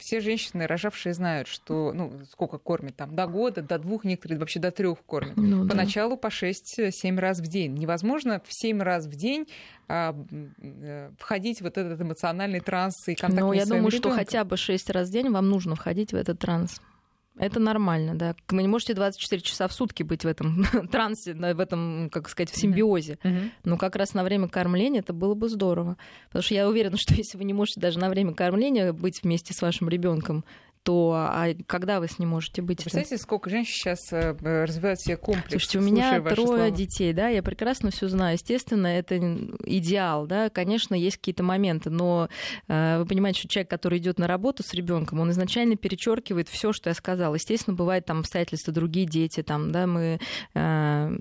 [0.00, 4.58] все женщины, рожавшие, знают, что ну, сколько кормят там до года, до двух, некоторые вообще
[4.58, 5.36] до трех кормят.
[5.36, 6.16] Ну, Поначалу да.
[6.16, 7.74] по 6-7 раз в день.
[7.74, 9.46] Невозможно в 7 раз в день
[9.88, 10.16] а,
[10.62, 13.98] э, входить в вот этот эмоциональный транс и контакт Ну, я думаю, ребенком.
[13.98, 16.80] что хотя бы 6 раз в день вам нужно входить в этот транс.
[17.40, 18.36] Это нормально, да.
[18.50, 22.50] Вы не можете 24 часа в сутки быть в этом трансе, в этом, как сказать,
[22.50, 23.18] в симбиозе.
[23.22, 23.50] Mm-hmm.
[23.64, 25.96] Но как раз на время кормления это было бы здорово.
[26.28, 29.54] Потому что я уверена, что если вы не можете даже на время кормления быть вместе
[29.54, 30.44] с вашим ребенком,
[30.82, 32.78] то а когда вы с ним можете быть?
[32.78, 35.50] Представляете, сколько женщин сейчас э, развивают себе комплекс?
[35.50, 36.70] Слушайте, у меня трое слова.
[36.70, 38.34] детей, да, я прекрасно все знаю.
[38.34, 39.18] Естественно, это
[39.64, 42.28] идеал, да, конечно, есть какие-то моменты, но
[42.68, 46.72] э, вы понимаете, что человек, который идет на работу с ребенком, он изначально перечеркивает все,
[46.72, 47.34] что я сказала.
[47.34, 50.18] Естественно, бывают там обстоятельства, другие дети, там, да, мы
[50.54, 51.18] э,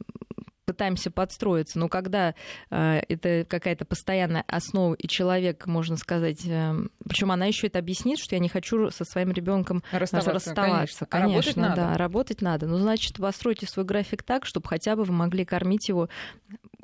[0.69, 2.35] пытаемся подстроиться, но когда
[2.69, 6.75] э, это какая-то постоянная основа, и человек, можно сказать, э,
[7.07, 11.05] причем она еще это объяснит, что я не хочу со своим ребенком расставаться, расставаться.
[11.05, 11.75] Конечно, конечно а работать надо.
[11.75, 12.67] да, работать надо.
[12.67, 16.07] Но значит, постройте свой график так, чтобы хотя бы вы могли кормить его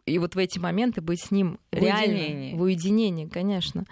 [0.06, 2.54] и вот в эти моменты быть с ним в реально уединении.
[2.56, 3.86] в уединении, конечно.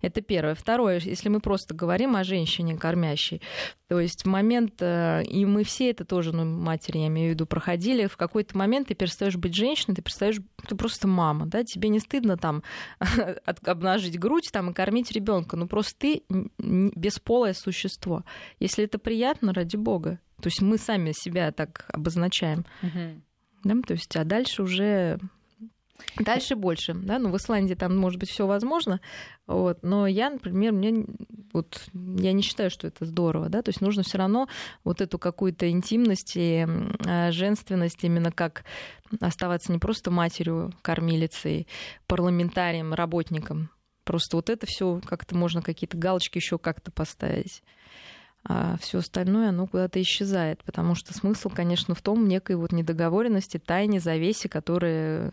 [0.00, 0.54] Это первое.
[0.54, 3.42] Второе, если мы просто говорим о женщине кормящей,
[3.88, 7.34] то есть в момент, э, и мы все это тоже, ну, матери, я имею в
[7.34, 11.64] виду, проходили, в какой-то момент ты перестаешь быть женщиной, ты перестаешь, ты просто мама, да,
[11.64, 12.62] тебе не стыдно там
[13.64, 16.22] обнажить грудь там и кормить ребенка, ну просто ты
[16.58, 18.24] бесполое существо.
[18.60, 20.20] Если это приятно, ради бога.
[20.40, 22.64] То есть мы сами себя так обозначаем.
[23.64, 25.18] Да, то есть, а дальше уже
[26.18, 29.00] Дальше больше, да, ну в Исландии там может быть все возможно,
[29.46, 31.04] вот, но я, например, мне
[31.52, 34.48] вот я не считаю, что это здорово, да, то есть нужно все равно
[34.84, 36.66] вот эту какую-то интимность и
[37.06, 38.64] э, женственность именно как
[39.20, 41.66] оставаться не просто матерью, кормилицей,
[42.06, 43.70] парламентарием, работником,
[44.04, 47.62] просто вот это все как-то можно какие-то галочки еще как-то поставить
[48.44, 53.58] а все остальное, оно куда-то исчезает, потому что смысл, конечно, в том некой вот недоговоренности,
[53.58, 55.32] тайне, завесе, которая,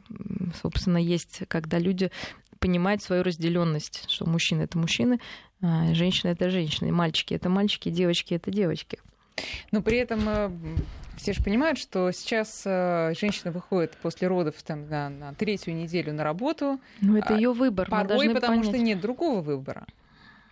[0.61, 2.11] собственно, есть, когда люди
[2.59, 5.19] понимают свою разделенность, что мужчины это мужчины,
[5.61, 8.99] а женщины это женщины, мальчики это мальчики, девочки это девочки.
[9.71, 10.49] Но при этом э,
[11.17, 16.13] все же понимают, что сейчас э, женщина выходит после родов там, на, на третью неделю
[16.13, 16.79] на работу.
[17.01, 17.89] Ну, это ее выбор.
[17.89, 18.65] Порой, потому понять.
[18.65, 19.85] что нет другого выбора.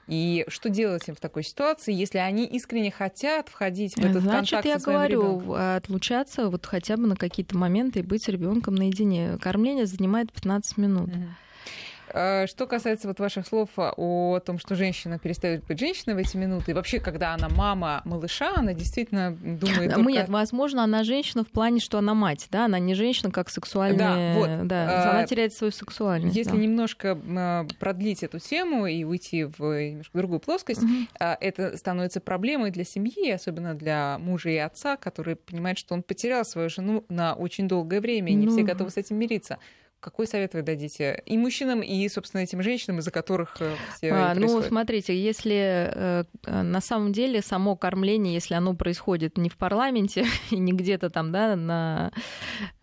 [0.07, 4.51] И что делать им в такой ситуации, если они искренне хотят входить в этот Значит,
[4.51, 5.75] контакт я со своим говорю, ребенком?
[5.77, 9.37] отлучаться вот хотя бы на какие-то моменты и быть с ребенком наедине.
[9.41, 11.09] Кормление занимает 15 минут.
[11.09, 11.23] Угу.
[12.09, 16.37] Э, что касается вот ваших слов о том, что женщина перестает быть женщиной в эти
[16.37, 20.11] минуты, и вообще, когда она мама малыша, она действительно думает да, только...
[20.11, 24.33] Нет, возможно, она женщина в плане, что она мать, да, она не женщина как сексуальная...
[24.33, 24.67] Да, вот.
[24.67, 26.35] Да, она а, теряет свою сексуальность.
[26.35, 26.57] Если да.
[26.57, 30.91] немножко а, продлить эту тему и уйти в немножко другую плоскость, угу.
[31.19, 36.45] это становится проблемой для семьи, особенно для мужа и отца, который понимает, что он потерял
[36.45, 38.51] свою жену на очень долгое время, и не ну...
[38.51, 39.57] все готовы с этим мириться.
[40.03, 44.35] Какой совет вы дадите и мужчинам, и, собственно, этим женщинам, из-за которых э, все а,
[44.35, 50.25] Ну, смотрите, если э, на самом деле само кормление, если оно происходит не в парламенте
[50.51, 52.11] и не где-то там, да, на...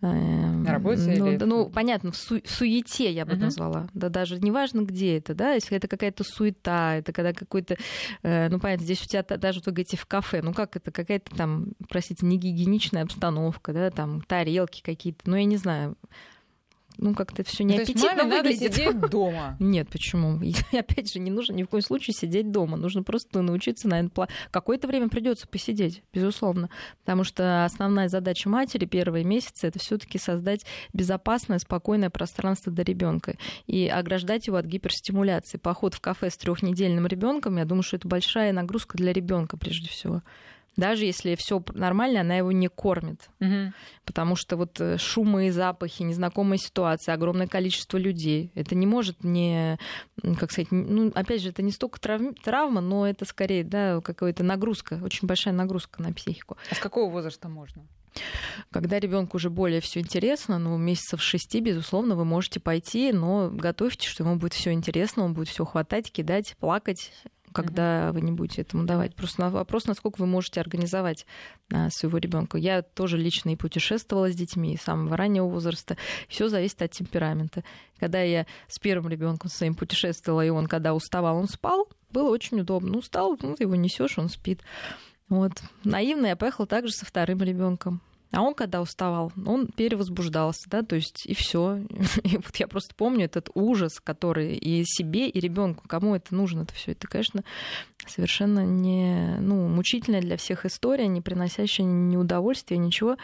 [0.01, 1.45] Э, на работе ну, или...
[1.45, 3.41] ну, понятно, в, су- в суете я бы uh-huh.
[3.41, 3.89] назвала.
[3.93, 7.77] Да, даже неважно, где это, да, если это какая-то суета, это когда какой-то...
[8.23, 11.73] Ну, понятно, здесь у тебя даже, вы говорите, в кафе, ну, как это, какая-то там,
[11.91, 15.97] простите, негигиеничная обстановка, да, там тарелки какие-то, ну, я не знаю
[17.01, 19.57] ну, как-то все не То есть маме надо сидеть дома?
[19.59, 20.41] Нет, почему?
[20.43, 22.77] И, опять же, не нужно ни в коем случае сидеть дома.
[22.77, 24.29] Нужно просто научиться, наверное, пла...
[24.51, 26.69] какое-то время придется посидеть, безусловно.
[27.01, 33.37] Потому что основная задача матери первые месяцы это все-таки создать безопасное, спокойное пространство для ребенка
[33.67, 35.57] и ограждать его от гиперстимуляции.
[35.57, 39.89] Поход в кафе с трехнедельным ребенком, я думаю, что это большая нагрузка для ребенка прежде
[39.89, 40.23] всего.
[40.77, 43.29] Даже если все нормально, она его не кормит.
[43.41, 43.73] Угу.
[44.05, 48.51] Потому что вот э, шумы и запахи, незнакомая ситуация, огромное количество людей.
[48.55, 49.79] Это не может не,
[50.39, 52.21] как сказать, ну, опять же, это не столько трав...
[52.43, 56.57] травма, но это скорее, да, какая-то нагрузка, очень большая нагрузка на психику.
[56.71, 57.87] А с какого возраста можно?
[58.73, 64.09] Когда ребенку уже более все интересно, ну, месяцев шести, безусловно, вы можете пойти, но готовьте,
[64.09, 67.13] что ему будет все интересно, он будет все хватать, кидать, плакать
[67.53, 68.13] когда mm-hmm.
[68.13, 69.15] вы не будете этому давать.
[69.15, 71.27] Просто вопрос, насколько вы можете организовать
[71.73, 72.59] а, своего ребенка.
[72.59, 75.97] Я тоже лично и путешествовала с детьми с самого раннего возраста.
[76.29, 77.65] Все зависит от темперамента.
[77.99, 82.61] Когда я с первым ребенком своим путешествовала, и он, когда уставал, он спал, было очень
[82.61, 82.99] удобно.
[82.99, 84.61] Устал, ну, ты его несешь, он спит.
[85.29, 85.63] Вот.
[85.85, 88.01] Наивно я поехала также со вторым ребенком.
[88.33, 91.81] А он, когда уставал, он перевозбуждался, да, то есть и все.
[92.23, 96.63] И вот я просто помню этот ужас, который и себе, и ребенку, кому это нужно,
[96.63, 97.43] это все, это, конечно,
[98.07, 103.17] совершенно не, ну, мучительная для всех история, не приносящая ни удовольствия, ничего.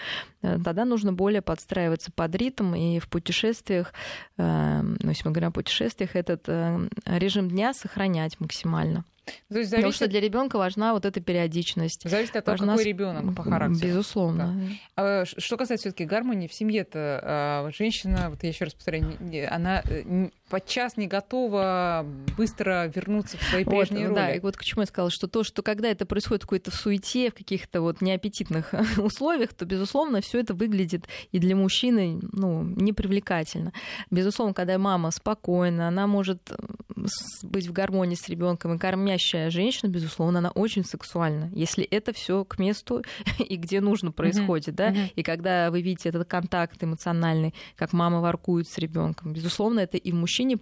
[0.42, 3.92] Э, тогда нужно более подстраиваться под ритм, и в путешествиях,
[4.38, 9.04] э, ну, если мы говорим о путешествиях, этот э, режим дня сохранять максимально.
[9.48, 9.76] То есть зависит...
[9.76, 12.08] Потому что для ребенка важна вот эта периодичность.
[12.08, 12.72] Зависит от того, важна...
[12.74, 13.88] какой ребенок по характеру.
[13.88, 14.60] Безусловно.
[14.96, 15.22] Да.
[15.22, 19.16] А, что касается все-таки гармонии в семье-то, а, женщина, вот я еще раз повторяю,
[19.50, 24.26] она э, подчас не готова быстро вернуться в свои прежние вот, роли.
[24.26, 26.70] Да, и вот к чему я сказала, что то, что когда это происходит в какой-то
[26.70, 32.62] суете, в каких-то вот неаппетитных условиях, то, безусловно, все это выглядит и для мужчины ну,
[32.62, 33.72] непривлекательно.
[34.10, 36.52] Безусловно, когда мама спокойна, она может
[37.42, 38.78] быть в гармонии с ребенком, и
[39.16, 41.50] кормящая женщина, безусловно, она очень сексуальна.
[41.54, 43.02] Если это все к месту
[43.38, 48.68] и где нужно происходит, да, и когда вы видите этот контакт эмоциональный, как мама воркует
[48.68, 50.58] с ребенком, безусловно, это и в мужчине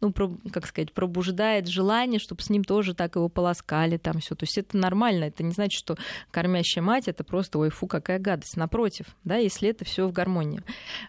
[0.00, 0.12] ну,
[0.52, 4.34] как сказать, пробуждает желание, чтобы с ним тоже так его полоскали, там все.
[4.34, 5.24] То есть это нормально.
[5.24, 5.96] Это не значит, что
[6.30, 8.56] кормящая мать это просто, ой, фу, какая гадость.
[8.56, 10.62] Напротив, да, если это все в гармонии.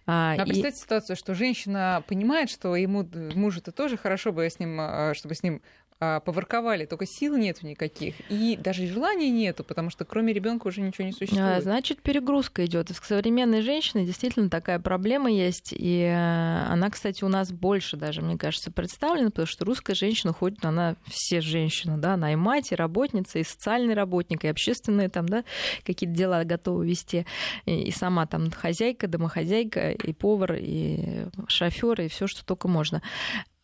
[0.06, 0.46] А, а и...
[0.46, 5.14] представьте ситуацию, что женщина понимает, что ему мужу это тоже хорошо бы с ним, а,
[5.14, 5.62] чтобы с ним
[6.00, 10.82] а, поворковали, только сил нету никаких, и даже желания нету, потому что кроме ребенка уже
[10.82, 11.64] ничего не существует.
[11.64, 12.92] Значит, перегрузка идет.
[12.92, 18.22] С современной женщиной действительно такая проблема есть, и э, она, кстати, у нас больше даже,
[18.22, 22.72] мне кажется, представлена, потому что русская женщина ходит, она все женщины, да, она и мать,
[22.72, 25.44] и работница, и социальный работник, и общественные там, да,
[25.84, 27.26] какие-то дела готовы вести,
[27.66, 33.02] и сама там хозяйка, домохозяйка, и повар, и шофер, и все, что только можно.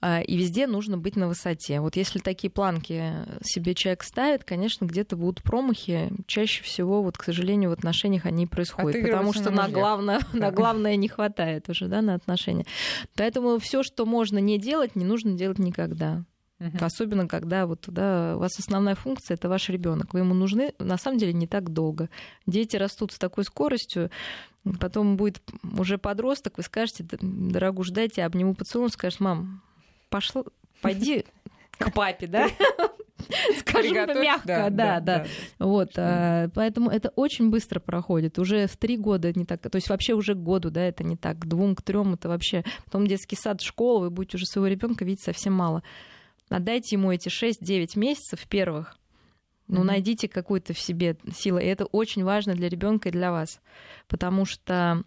[0.06, 1.80] А, и везде нужно быть на высоте.
[1.80, 6.12] Вот если такие планки себе человек ставит, конечно, где-то будут промахи.
[6.28, 10.52] Чаще всего, вот, к сожалению, в отношениях они происходят, потому что на, на главное, на
[10.52, 12.66] главное не хватает уже, да, на отношения.
[13.16, 16.26] Поэтому все, что можно не делать, не нужно делать никогда.
[16.60, 16.80] Угу.
[16.82, 20.14] Особенно, когда вот, да, у вас основная функция это ваш ребенок.
[20.14, 22.10] Вы ему нужны на самом деле не так долго.
[22.46, 24.12] Дети растут с такой скоростью,
[24.82, 25.42] потом будет
[25.78, 29.62] уже подросток, вы скажете, дорогу ждайте, обниму поцелуй, скажет, мам,
[30.14, 30.44] пошла,
[30.82, 31.26] пойди
[31.80, 32.48] к папе, да?
[33.60, 35.26] Скажем мягко, да, да.
[35.58, 38.38] Вот, а, поэтому это очень быстро проходит.
[38.38, 41.18] Уже в три года не так, то есть вообще уже к году, да, это не
[41.18, 41.40] так.
[41.40, 42.64] К двум, к трем это вообще.
[42.86, 45.82] Потом детский сад, школа, вы будете уже своего ребенка видеть совсем мало.
[46.50, 48.96] Отдайте ему эти 6-9 месяцев первых.
[49.68, 49.84] Ну, mm-hmm.
[49.84, 51.58] найдите какую-то в себе силу.
[51.58, 53.62] И это очень важно для ребенка и для вас.
[54.08, 55.04] Потому что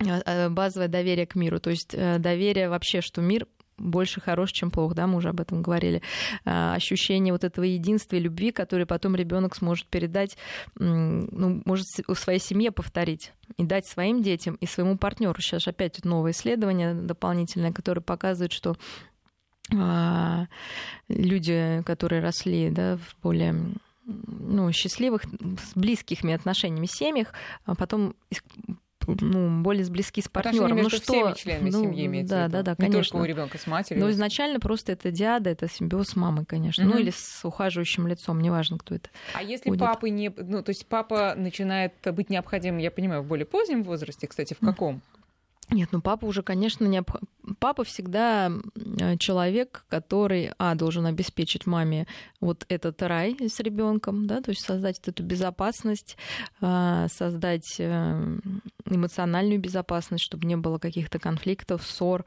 [0.00, 3.46] а, базовое доверие к миру, то есть э, доверие вообще, что мир
[3.82, 6.02] больше хорош, чем плохо, да, мы уже об этом говорили.
[6.44, 10.36] А, ощущение вот этого единства и любви, которое потом ребенок сможет передать,
[10.76, 15.40] ну, может в своей семье повторить и дать своим детям и своему партнеру.
[15.40, 18.76] Сейчас опять новое исследование дополнительное, которое показывает, что
[19.74, 20.46] а,
[21.08, 23.54] люди, которые росли да, в более
[24.04, 27.32] ну, счастливых, с близкими отношениями семьях,
[27.64, 28.14] а потом
[29.06, 30.78] ну, более близки с партнером.
[30.78, 31.34] Ну, что...
[31.34, 32.98] всеми ну, семьи имеется да, да, да, конечно.
[32.98, 34.02] Не только у ребенка с матерью.
[34.02, 36.84] Но изначально просто это диада, это симбиоз с мамой, конечно.
[36.84, 36.94] Угу.
[36.94, 39.10] Ну, или с ухаживающим лицом, неважно, кто это.
[39.34, 39.80] А если будет.
[39.80, 40.30] папы не...
[40.36, 44.64] Ну, то есть папа начинает быть необходимым, я понимаю, в более позднем возрасте, кстати, в
[44.64, 45.02] каком?
[45.72, 47.02] Нет, ну папа уже, конечно, не
[47.58, 48.52] папа всегда
[49.18, 52.06] человек, который, а, должен обеспечить маме
[52.40, 56.16] вот этот рай с ребенком, да, то есть создать эту безопасность,
[56.60, 58.38] а, создать э,
[58.86, 62.24] эмоциональную безопасность, чтобы не было каких-то конфликтов, ссор.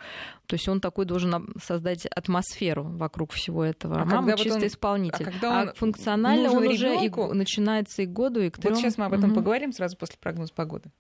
[0.48, 4.02] То есть он такой должен создать атмосферу вокруг всего этого.
[4.02, 4.68] А мама чисто он...
[4.68, 5.28] исполнитель.
[5.28, 7.10] А, когда он а функционально он уже и...
[7.34, 8.74] начинается и к году, и к трем.
[8.74, 9.40] Вот сейчас мы об этом угу.
[9.40, 10.92] поговорим сразу после прогноза погоды.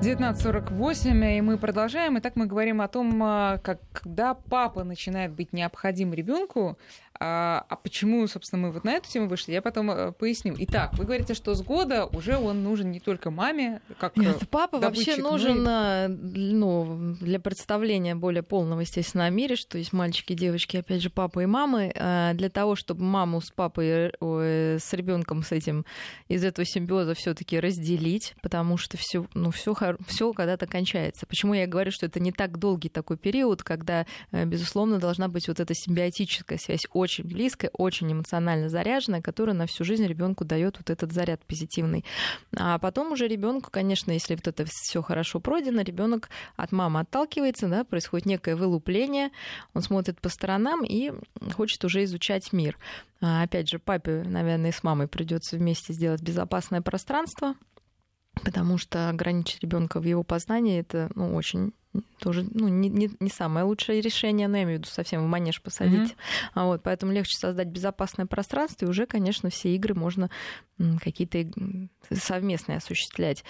[0.00, 2.18] 19.48, и мы продолжаем.
[2.18, 6.78] Итак, мы говорим о том, а, как, когда папа начинает быть необходим ребенку,
[7.22, 10.54] а, а почему, собственно, мы вот на эту тему вышли, я потом э, поясню.
[10.56, 14.78] Итак, вы говорите, что с года уже он нужен не только маме, как Нет, папа
[14.78, 16.08] вообще нужен но...
[16.08, 21.40] ну, для представления более полного, естественно, о мире, что есть мальчики, девочки, опять же, папа
[21.40, 25.84] и мамы, а, для того, чтобы маму с папой, с ребенком с этим
[26.28, 29.74] из этого симбиоза все-таки разделить, потому что все, ну, все,
[30.06, 31.26] все когда-то кончается.
[31.26, 35.48] Почему я говорю, что это не так долгий такой период, когда, э, безусловно, должна быть
[35.48, 40.78] вот эта симбиотическая связь очень близкая, очень эмоционально заряженная, которая на всю жизнь ребенку дает
[40.78, 42.04] вот этот заряд позитивный.
[42.56, 47.68] А потом уже ребенку, конечно, если вот это все хорошо пройдено, ребенок от мамы отталкивается,
[47.68, 49.30] да, происходит некое вылупление,
[49.74, 51.12] он смотрит по сторонам и
[51.54, 52.78] хочет уже изучать мир.
[53.22, 57.54] А опять же, папе, наверное, с мамой придется вместе сделать безопасное пространство,
[58.44, 61.72] потому что ограничить ребенка в его познании это ну, очень
[62.18, 65.26] тоже ну, не, не, не самое лучшее решение, но я имею в виду совсем в
[65.26, 66.10] манеж посадить.
[66.12, 66.50] Mm-hmm.
[66.54, 70.30] А вот, поэтому легче создать безопасное пространство, и уже, конечно, все игры можно
[71.02, 71.50] какие-то
[72.12, 73.44] совместные осуществлять.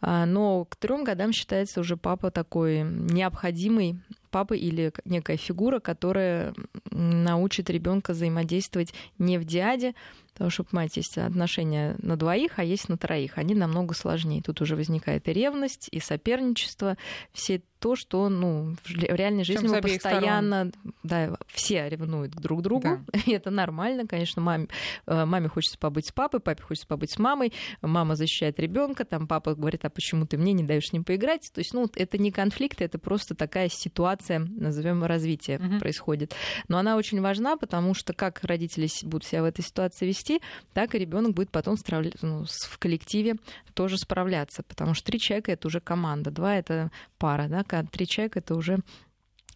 [0.00, 3.98] А, но к трем годам считается уже папа такой необходимый
[4.30, 6.52] папа или некая фигура, которая
[6.90, 9.94] научит ребенка взаимодействовать не в диаде,
[10.36, 13.38] Потому что, понимаете, есть отношения на двоих, а есть на троих.
[13.38, 14.42] Они намного сложнее.
[14.42, 16.98] Тут уже возникает и ревность, и соперничество.
[17.32, 20.94] Все то, что ну, в реальной жизни мы постоянно, сторон.
[21.02, 22.82] да, все ревнуют друг к другу,
[23.12, 23.18] да.
[23.26, 24.68] и это нормально, конечно, маме,
[25.06, 29.28] э, маме хочется побыть с папой, папе хочется побыть с мамой, мама защищает ребенка, там
[29.28, 32.18] папа говорит, а почему ты мне не даешь с ним поиграть, то есть, ну, это
[32.18, 35.78] не конфликт, это просто такая ситуация, назовем развитие угу.
[35.78, 36.34] происходит,
[36.68, 40.25] но она очень важна, потому что как родители будут себя в этой ситуации вести,
[40.72, 41.76] так и ребенок будет потом
[42.22, 43.36] ну, в коллективе
[43.74, 48.38] тоже справляться, потому что три человека это уже команда, два это пара, да, три человека
[48.38, 48.78] это уже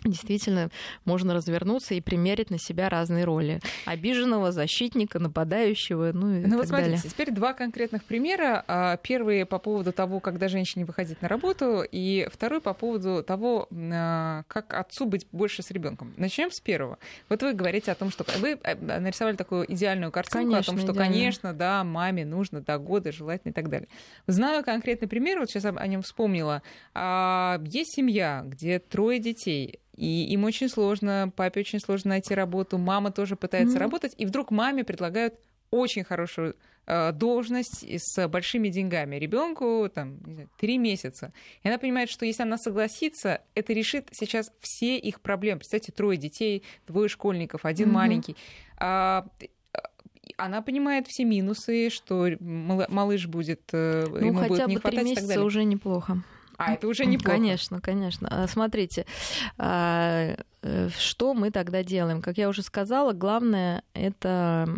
[0.05, 0.70] действительно
[1.05, 3.61] можно развернуться и примерить на себя разные роли.
[3.86, 7.11] Обиженного, защитника, нападающего, ну и ну, так вот смотрите, далее.
[7.11, 8.64] теперь два конкретных примера.
[8.66, 13.68] А, первый по поводу того, когда женщине выходить на работу, и второй по поводу того,
[13.70, 16.14] а, как отцу быть больше с ребенком.
[16.16, 16.98] Начнем с первого.
[17.28, 20.78] Вот вы говорите о том, что вы а, нарисовали такую идеальную картинку конечно, о том,
[20.78, 21.12] что, идеально.
[21.12, 23.88] конечно, да, маме нужно до года желательно и так далее.
[24.26, 26.62] Знаю конкретный пример, вот сейчас о нем вспомнила.
[26.94, 33.12] Есть семья, где трое детей и им очень сложно, папе очень сложно найти работу, мама
[33.12, 33.80] тоже пытается mm-hmm.
[33.80, 35.34] работать, и вдруг маме предлагают
[35.70, 40.18] очень хорошую э, должность с большими деньгами ребенку там
[40.59, 41.34] три месяца.
[41.62, 45.59] И она понимает, что если она согласится, это решит сейчас все их проблемы.
[45.59, 47.92] Представьте, трое детей, двое школьников, один mm-hmm.
[47.92, 48.36] маленький.
[48.78, 49.26] А,
[50.38, 55.05] она понимает все минусы, что малыш будет, э, ну, ему хотя будет не бы хватать
[55.05, 55.44] месяца и так далее.
[55.44, 56.22] уже неплохо.
[56.61, 57.37] А это уже неплохо.
[57.37, 58.29] Конечно, конечно.
[58.31, 59.07] А, смотрите,
[59.57, 62.21] а, э, что мы тогда делаем?
[62.21, 64.69] Как я уже сказала, главное это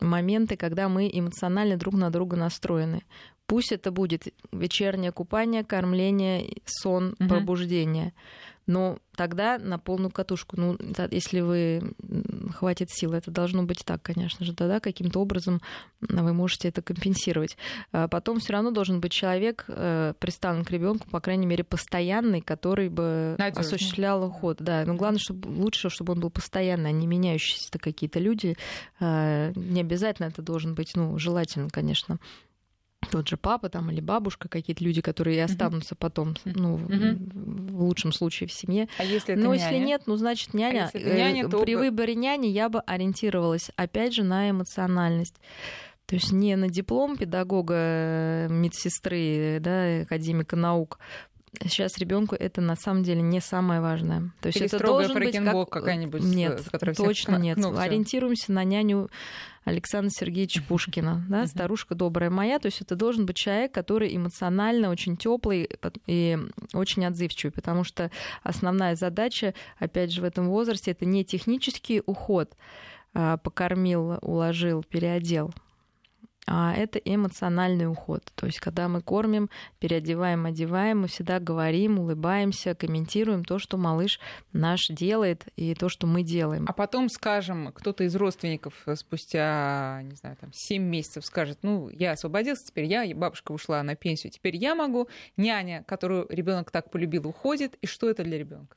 [0.00, 3.04] моменты, когда мы эмоционально друг на друга настроены.
[3.46, 7.28] Пусть это будет вечернее купание, кормление, сон, угу.
[7.28, 8.12] пробуждение
[8.70, 10.58] но тогда на полную катушку.
[10.58, 10.78] Ну,
[11.10, 11.92] если вы
[12.54, 15.60] хватит сил, это должно быть так, конечно же, тогда каким-то образом
[16.00, 17.56] вы можете это компенсировать.
[17.92, 22.40] А потом все равно должен быть человек, э, приставлен к ребенку, по крайней мере, постоянный,
[22.40, 23.66] который бы Надежный.
[23.66, 24.58] осуществлял уход.
[24.60, 28.56] Да, но главное, чтобы лучше, чтобы он был постоянный, а не меняющиеся какие-то люди.
[29.00, 32.18] А, не обязательно это должен быть, ну, желательно, конечно,
[33.10, 35.98] тот же папа там или бабушка, какие-то люди, которые и останутся mm-hmm.
[35.98, 37.72] потом, ну, mm-hmm.
[37.72, 38.88] в лучшем случае в семье.
[38.98, 39.64] А если это Но няня?
[39.64, 40.90] если нет, ну, значит, няня.
[40.92, 41.60] А если няня то...
[41.60, 45.36] При выборе няни я бы ориентировалась, опять же, на эмоциональность.
[46.06, 50.98] То есть не на диплом педагога, медсестры, да, академика наук,
[51.62, 54.32] сейчас ребенку это на самом деле не самое важное.
[54.40, 55.70] То есть Или это должен быть как...
[55.70, 56.62] какая-нибудь, нет,
[56.96, 57.38] точно всех...
[57.40, 57.58] нет.
[57.58, 59.08] Ну, Ориентируемся на няню
[59.64, 62.58] Александра Сергеевича Пушкина, да, старушка добрая моя.
[62.58, 65.68] То есть это должен быть человек, который эмоционально очень теплый
[66.06, 66.38] и
[66.72, 68.10] очень отзывчивый, потому что
[68.42, 72.56] основная задача, опять же, в этом возрасте это не технический уход,
[73.12, 75.52] а покормил, уложил, переодел,
[76.46, 78.24] а это эмоциональный уход.
[78.34, 84.18] То есть, когда мы кормим, переодеваем, одеваем, мы всегда говорим, улыбаемся, комментируем то, что малыш
[84.52, 86.64] наш делает, и то, что мы делаем.
[86.68, 92.12] А потом, скажем, кто-то из родственников спустя, не знаю, там, 7 месяцев скажет, ну, я
[92.12, 95.08] освободился, теперь я, бабушка ушла на пенсию, теперь я могу.
[95.36, 97.76] Няня, которую ребенок так полюбил, уходит.
[97.82, 98.76] И что это для ребенка?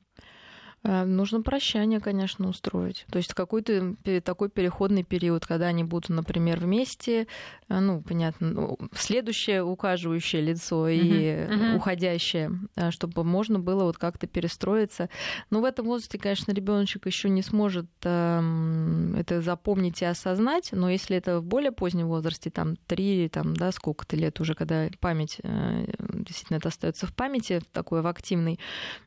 [0.83, 3.05] Э, нужно прощание, конечно, устроить.
[3.09, 7.27] То есть какой-то такой переходный период, когда они будут, например, вместе,
[7.69, 11.75] э, ну, понятно, ну, следующее ухаживающее лицо и uh-huh.
[11.77, 15.09] уходящее, э, чтобы можно было вот как-то перестроиться.
[15.49, 20.89] Но в этом возрасте, конечно, ребеночек еще не сможет э, это запомнить и осознать, но
[20.89, 25.39] если это в более позднем возрасте, там, три, там, да, сколько-то лет уже, когда память,
[25.43, 28.59] действительно это остается в памяти, такой в активной,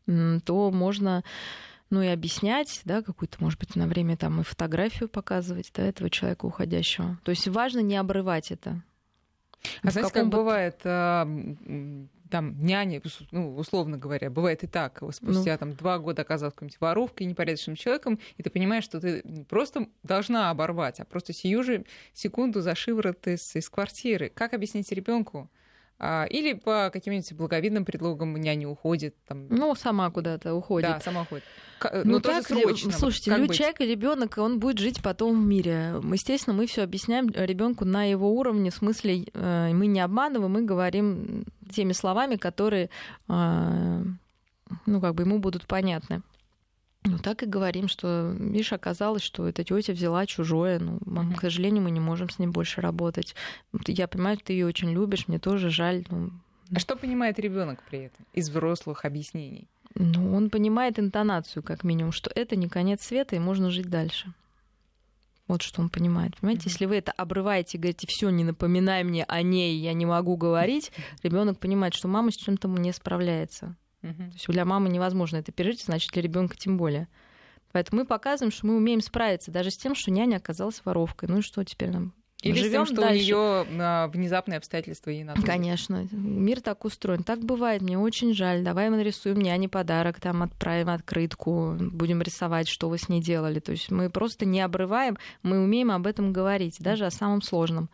[0.06, 1.22] то можно
[1.90, 6.10] ну и объяснять, да, какую-то, может быть, на время там и фотографию показывать, да, этого
[6.10, 7.18] человека уходящего.
[7.24, 8.82] То есть важно не обрывать это.
[9.82, 10.38] А знаете, как бы...
[10.38, 10.78] бывает,
[12.30, 15.58] там, няня, ну, условно говоря, бывает и так, спустя ну.
[15.58, 20.50] там два года оказалась какой-нибудь воровкой, непорядочным человеком, и ты понимаешь, что ты просто должна
[20.50, 24.30] оборвать, а просто сию же секунду за шиворот из, из квартиры.
[24.34, 25.48] Как объяснить ребенку?
[25.98, 29.14] А, или по каким-нибудь благовидным предлогам няня уходит.
[29.26, 29.48] Там...
[29.48, 30.90] Ну, сама куда-то уходит.
[30.90, 31.44] Да, сама уходит.
[31.84, 32.92] Э, ну, тоже так, срочно.
[32.92, 35.94] Слушайте, любой человек и ребенок, он будет жить потом в мире.
[36.12, 40.62] Естественно, мы все объясняем ребенку на его уровне, в смысле, э, мы не обманываем, мы
[40.62, 42.90] говорим теми словами, которые,
[43.28, 44.02] э,
[44.84, 46.22] ну, как бы ему будут понятны.
[47.06, 50.78] Ну, так и говорим, что, видишь, оказалось, что эта тетя взяла чужое.
[50.78, 51.36] Ну, mm-hmm.
[51.36, 53.34] к сожалению, мы не можем с ним больше работать.
[53.86, 56.04] Я понимаю, ты ее очень любишь, мне тоже жаль.
[56.10, 56.30] Ну...
[56.74, 59.68] А что понимает ребенок при этом из взрослых объяснений?
[59.94, 64.32] Ну, он понимает интонацию, как минимум, что это не конец света, и можно жить дальше.
[65.46, 66.36] Вот что он понимает.
[66.36, 66.72] Понимаете, mm-hmm.
[66.72, 70.36] если вы это обрываете и говорите, все, не напоминай мне о ней, я не могу
[70.36, 70.90] говорить,
[71.22, 73.76] ребенок понимает, что мама с чем-то не справляется.
[74.10, 74.16] Угу.
[74.16, 77.08] То есть для мамы невозможно это пережить, значит, для ребенка тем более.
[77.72, 81.28] Поэтому мы показываем, что мы умеем справиться даже с тем, что няня оказалась воровкой.
[81.28, 82.14] Ну и что теперь нам?
[82.42, 83.34] Или живем тем, что дальше.
[83.34, 85.42] у нее внезапные обстоятельства ей надо.
[85.42, 87.22] Конечно, мир так устроен.
[87.24, 88.62] Так бывает, мне очень жаль.
[88.62, 93.58] Давай мы нарисуем няне подарок, там отправим открытку, будем рисовать, что вы с ней делали.
[93.58, 97.88] То есть мы просто не обрываем, мы умеем об этом говорить, даже о самом сложном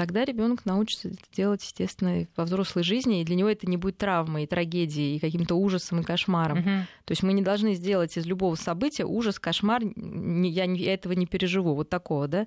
[0.00, 3.98] тогда ребенок научится это делать, естественно, во взрослой жизни, и для него это не будет
[3.98, 6.60] травмой, и трагедией, и каким-то ужасом и кошмаром.
[6.60, 6.86] Угу.
[7.04, 11.26] То есть мы не должны сделать из любого события ужас, кошмар, я, я этого не
[11.26, 12.46] переживу, вот такого, да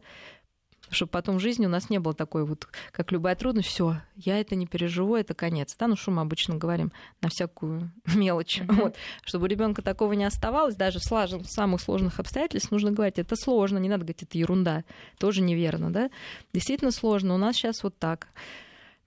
[0.93, 4.39] чтобы потом в жизни у нас не было такой вот, как любая трудность, все, я
[4.39, 5.75] это не переживу, это конец.
[5.77, 6.91] Да, ну что мы обычно говорим
[7.21, 8.61] на всякую мелочь.
[8.61, 8.81] Mm-hmm.
[8.81, 8.95] Вот.
[9.23, 11.31] Чтобы у ребенка такого не оставалось, даже в, слаж...
[11.31, 14.83] в самых сложных обстоятельствах нужно говорить, это сложно, не надо говорить, это ерунда.
[15.19, 16.09] Тоже неверно, да?
[16.53, 18.27] Действительно сложно, у нас сейчас вот так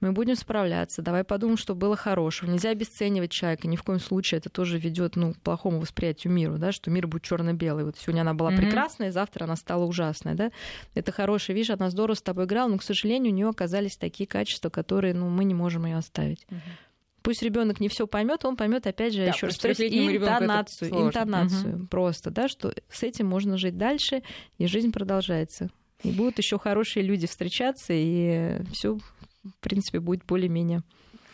[0.01, 2.51] мы будем справляться, давай подумаем, что было хорошего.
[2.51, 6.57] Нельзя обесценивать человека, ни в коем случае это тоже ведет ну, к плохому восприятию мира,
[6.59, 7.85] да, что мир будет черно-белый.
[7.85, 8.57] Вот сегодня она была mm-hmm.
[8.59, 10.35] прекрасная, завтра она стала ужасной.
[10.35, 10.51] Да?
[10.95, 14.27] Это хорошая вещь, она здорово с тобой играла, но, к сожалению, у нее оказались такие
[14.27, 16.47] качества, которые ну, мы не можем ее оставить.
[16.51, 16.87] Mm-hmm
[17.27, 21.87] пусть ребенок не все поймет, он поймет, опять же, да, еще раз интонацию, интонацию угу.
[21.89, 24.23] просто, да, что с этим можно жить дальше,
[24.59, 25.69] и жизнь продолжается.
[26.05, 28.99] И будут еще хорошие люди встречаться, и все
[29.47, 30.83] в принципе, будет более-менее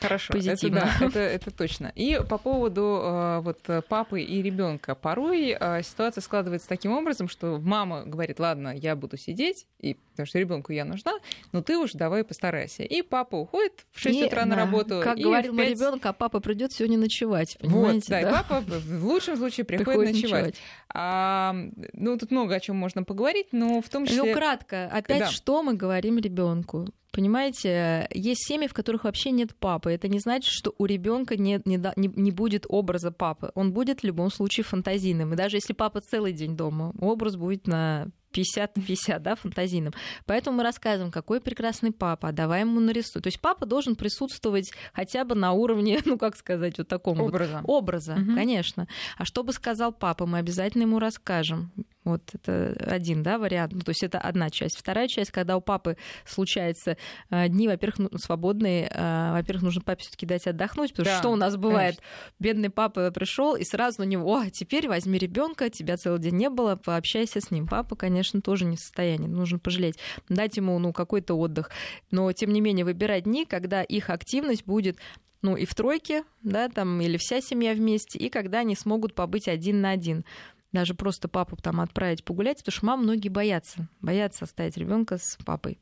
[0.03, 0.79] Хорошо, позитивно.
[0.79, 1.93] Это, да, это, это точно.
[1.95, 3.59] И по поводу э, вот
[3.89, 4.95] папы и ребенка.
[4.95, 10.27] Порой э, ситуация складывается таким образом, что мама говорит, ладно, я буду сидеть, и, потому
[10.27, 11.13] что ребенку я нужна,
[11.53, 12.83] но ты уж давай постарайся.
[12.83, 15.01] И папа уходит в 6 и, утра на работу.
[15.03, 15.57] Как и говорил 5...
[15.57, 17.57] мой ребенок, а папа придет сегодня ночевать.
[17.61, 20.47] Понимаете, вот, да, да, и папа в лучшем случае приходит, приходит ночевать.
[20.47, 20.61] ночевать.
[20.89, 21.55] А,
[21.93, 24.25] ну, тут много о чем можно поговорить, но в том числе...
[24.25, 25.27] Ну, кратко, опять да.
[25.31, 26.89] что мы говорим ребенку?
[27.13, 29.93] Понимаете, есть семьи, в которых вообще нет папы.
[29.93, 33.53] Это не значит, что у ребенка не, не, не будет образа папы.
[33.55, 35.35] Он будет в любом случае фантазийным.
[35.35, 39.93] И даже если папа целый день дома, образ будет на 50 на 50, да, фантазийным.
[40.27, 43.23] Поэтому мы рассказываем, какой прекрасный папа, а давай ему нарисуем.
[43.23, 47.61] То есть папа должен присутствовать хотя бы на уровне, ну как сказать, вот такого образа.
[47.63, 48.35] Вот, образа, угу.
[48.35, 48.89] конечно.
[49.19, 51.71] А что бы сказал папа, мы обязательно ему расскажем.
[52.05, 53.73] Вот это один да, вариант.
[53.73, 54.77] Ну, то есть это одна часть.
[54.77, 56.97] Вторая часть, когда у папы случаются
[57.31, 61.23] э, дни, во-первых, ну, свободные, э, во-первых, нужно папе все-таки дать отдохнуть, потому да, что
[61.23, 61.97] что у нас бывает?
[61.97, 62.35] Конечно.
[62.41, 66.51] Бедный папа пришел и сразу на него, о, теперь возьми ребенка, тебя целый день не
[66.51, 67.69] было, пообщайся с ним.
[67.69, 69.97] Папа, конечно, тоже не в состоянии, нужно пожалеть,
[70.29, 71.71] дать ему ну, какой-то отдых.
[72.11, 74.99] Но, тем не менее, выбирать дни, когда их активность будет
[75.43, 79.49] ну, и в тройке, да, там, или вся семья вместе, и когда они смогут побыть
[79.49, 80.25] один на один
[80.73, 85.39] даже просто папу там отправить погулять, потому что мам многие боятся, боятся оставить ребенка с
[85.45, 85.79] папой.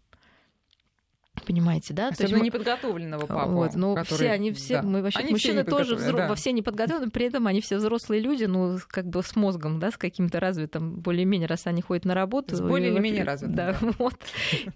[1.47, 2.09] Понимаете, да?
[2.09, 3.53] Особенно То есть неподготовленного папу.
[3.53, 4.17] Вот, ну, который...
[4.17, 4.83] все, они все, да.
[4.83, 6.19] мы вообще, они мужчины тоже взро...
[6.19, 6.29] да.
[6.29, 9.91] во все неподготовлены, при этом они все взрослые люди, ну, как бы с мозгом, да,
[9.91, 12.57] с каким-то развитым, более-менее, раз они ходят на работу.
[12.57, 13.57] С более или менее развитым.
[13.57, 13.93] Да, да.
[13.99, 14.19] вот.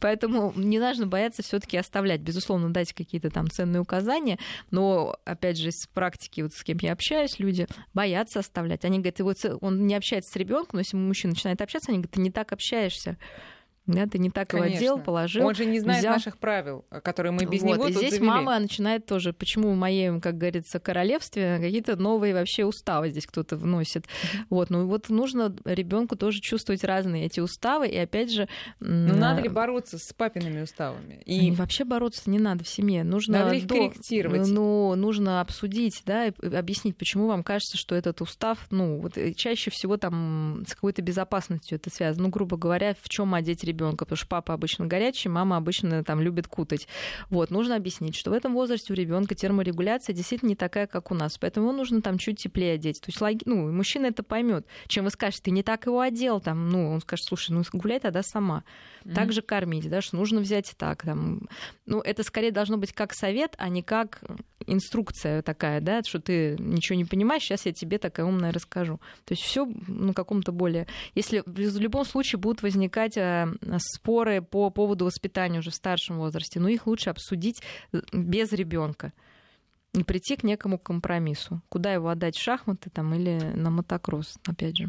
[0.01, 2.21] Поэтому не нужно бояться все таки оставлять.
[2.21, 4.39] Безусловно, дать какие-то там ценные указания,
[4.71, 8.85] но, опять же, из практики, вот с кем я общаюсь, люди боятся оставлять.
[8.85, 12.13] Они говорят, вот он не общается с ребенком, но если мужчина начинает общаться, они говорят,
[12.13, 13.17] ты не так общаешься.
[13.87, 14.69] Да, ты не так Конечно.
[14.69, 15.47] его одел, положил.
[15.47, 16.15] Он же не знает взял.
[16.15, 17.75] наших правил, которые мы без вот.
[17.75, 18.27] него И тут здесь завели.
[18.27, 23.57] мама начинает тоже, почему в моем, как говорится, королевстве какие-то новые вообще уставы здесь кто-то
[23.57, 24.07] вносит.
[24.49, 28.49] Вот, ну вот нужно ребенку тоже чувствовать разные эти уставы, и опять же...
[28.81, 31.21] Ну надо ли бороться с папиными уставами?
[31.27, 31.51] И...
[31.51, 33.05] Вообще бороться не надо в семье.
[33.05, 33.75] Нужно надо их до...
[33.75, 34.49] корректировать.
[34.49, 39.35] Ну, нужно обсудить, да, и объяснить, почему вам кажется, что этот устав, ну, вот э,
[39.35, 42.25] чаще всего там с какой-то безопасностью это связано.
[42.25, 46.21] Ну, грубо говоря, в чем одеть ребенка, потому что папа обычно горячий, мама обычно там
[46.21, 46.89] любит кутать.
[47.31, 51.15] Вот, нужно объяснить, что в этом возрасте у ребенка терморегуляция действительно не такая, как у
[51.15, 53.01] нас, поэтому ему нужно там чуть теплее одеть.
[53.01, 54.67] То есть, ну, мужчина это поймет.
[54.87, 58.01] Чем вы скажете, ты не так его одел, там, ну, он скажет, слушай, ну, гуляй
[58.01, 58.65] тогда сама.
[59.05, 59.15] Mm-hmm.
[59.15, 61.49] Также кормить, да, что нужно взять так, там.
[61.87, 64.23] Ну, это скорее должно быть как совет, а не как
[64.67, 69.01] инструкция такая, да, что ты ничего не понимаешь, сейчас я тебе такая умная расскажу.
[69.25, 70.87] То есть все на каком-то более...
[71.15, 73.47] Если в любом случае будут возникать э,
[73.79, 77.63] споры по поводу воспитания уже в старшем возрасте, но их лучше обсудить
[77.93, 79.13] э, без ребенка
[79.93, 81.63] и прийти к некому компромиссу.
[81.69, 84.89] Куда его отдать в шахматы там, или на мотокросс, опять же.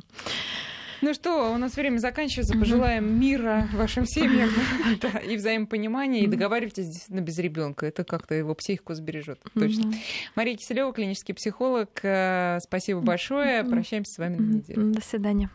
[1.02, 2.58] Ну что, у нас время заканчивается.
[2.58, 4.50] Пожелаем мира вашим семьям
[5.02, 6.22] да, и взаимопонимания.
[6.22, 7.86] И договаривайтесь действительно без ребенка.
[7.86, 9.40] Это как-то его психику сбережет.
[9.54, 9.92] Точно.
[10.36, 12.00] Мария Киселева, клинический психолог.
[12.04, 13.64] Э, спасибо большое.
[13.64, 14.94] Прощаемся с вами на неделю.
[14.94, 15.50] До свидания.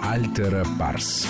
[0.00, 1.26] Альтера Парс.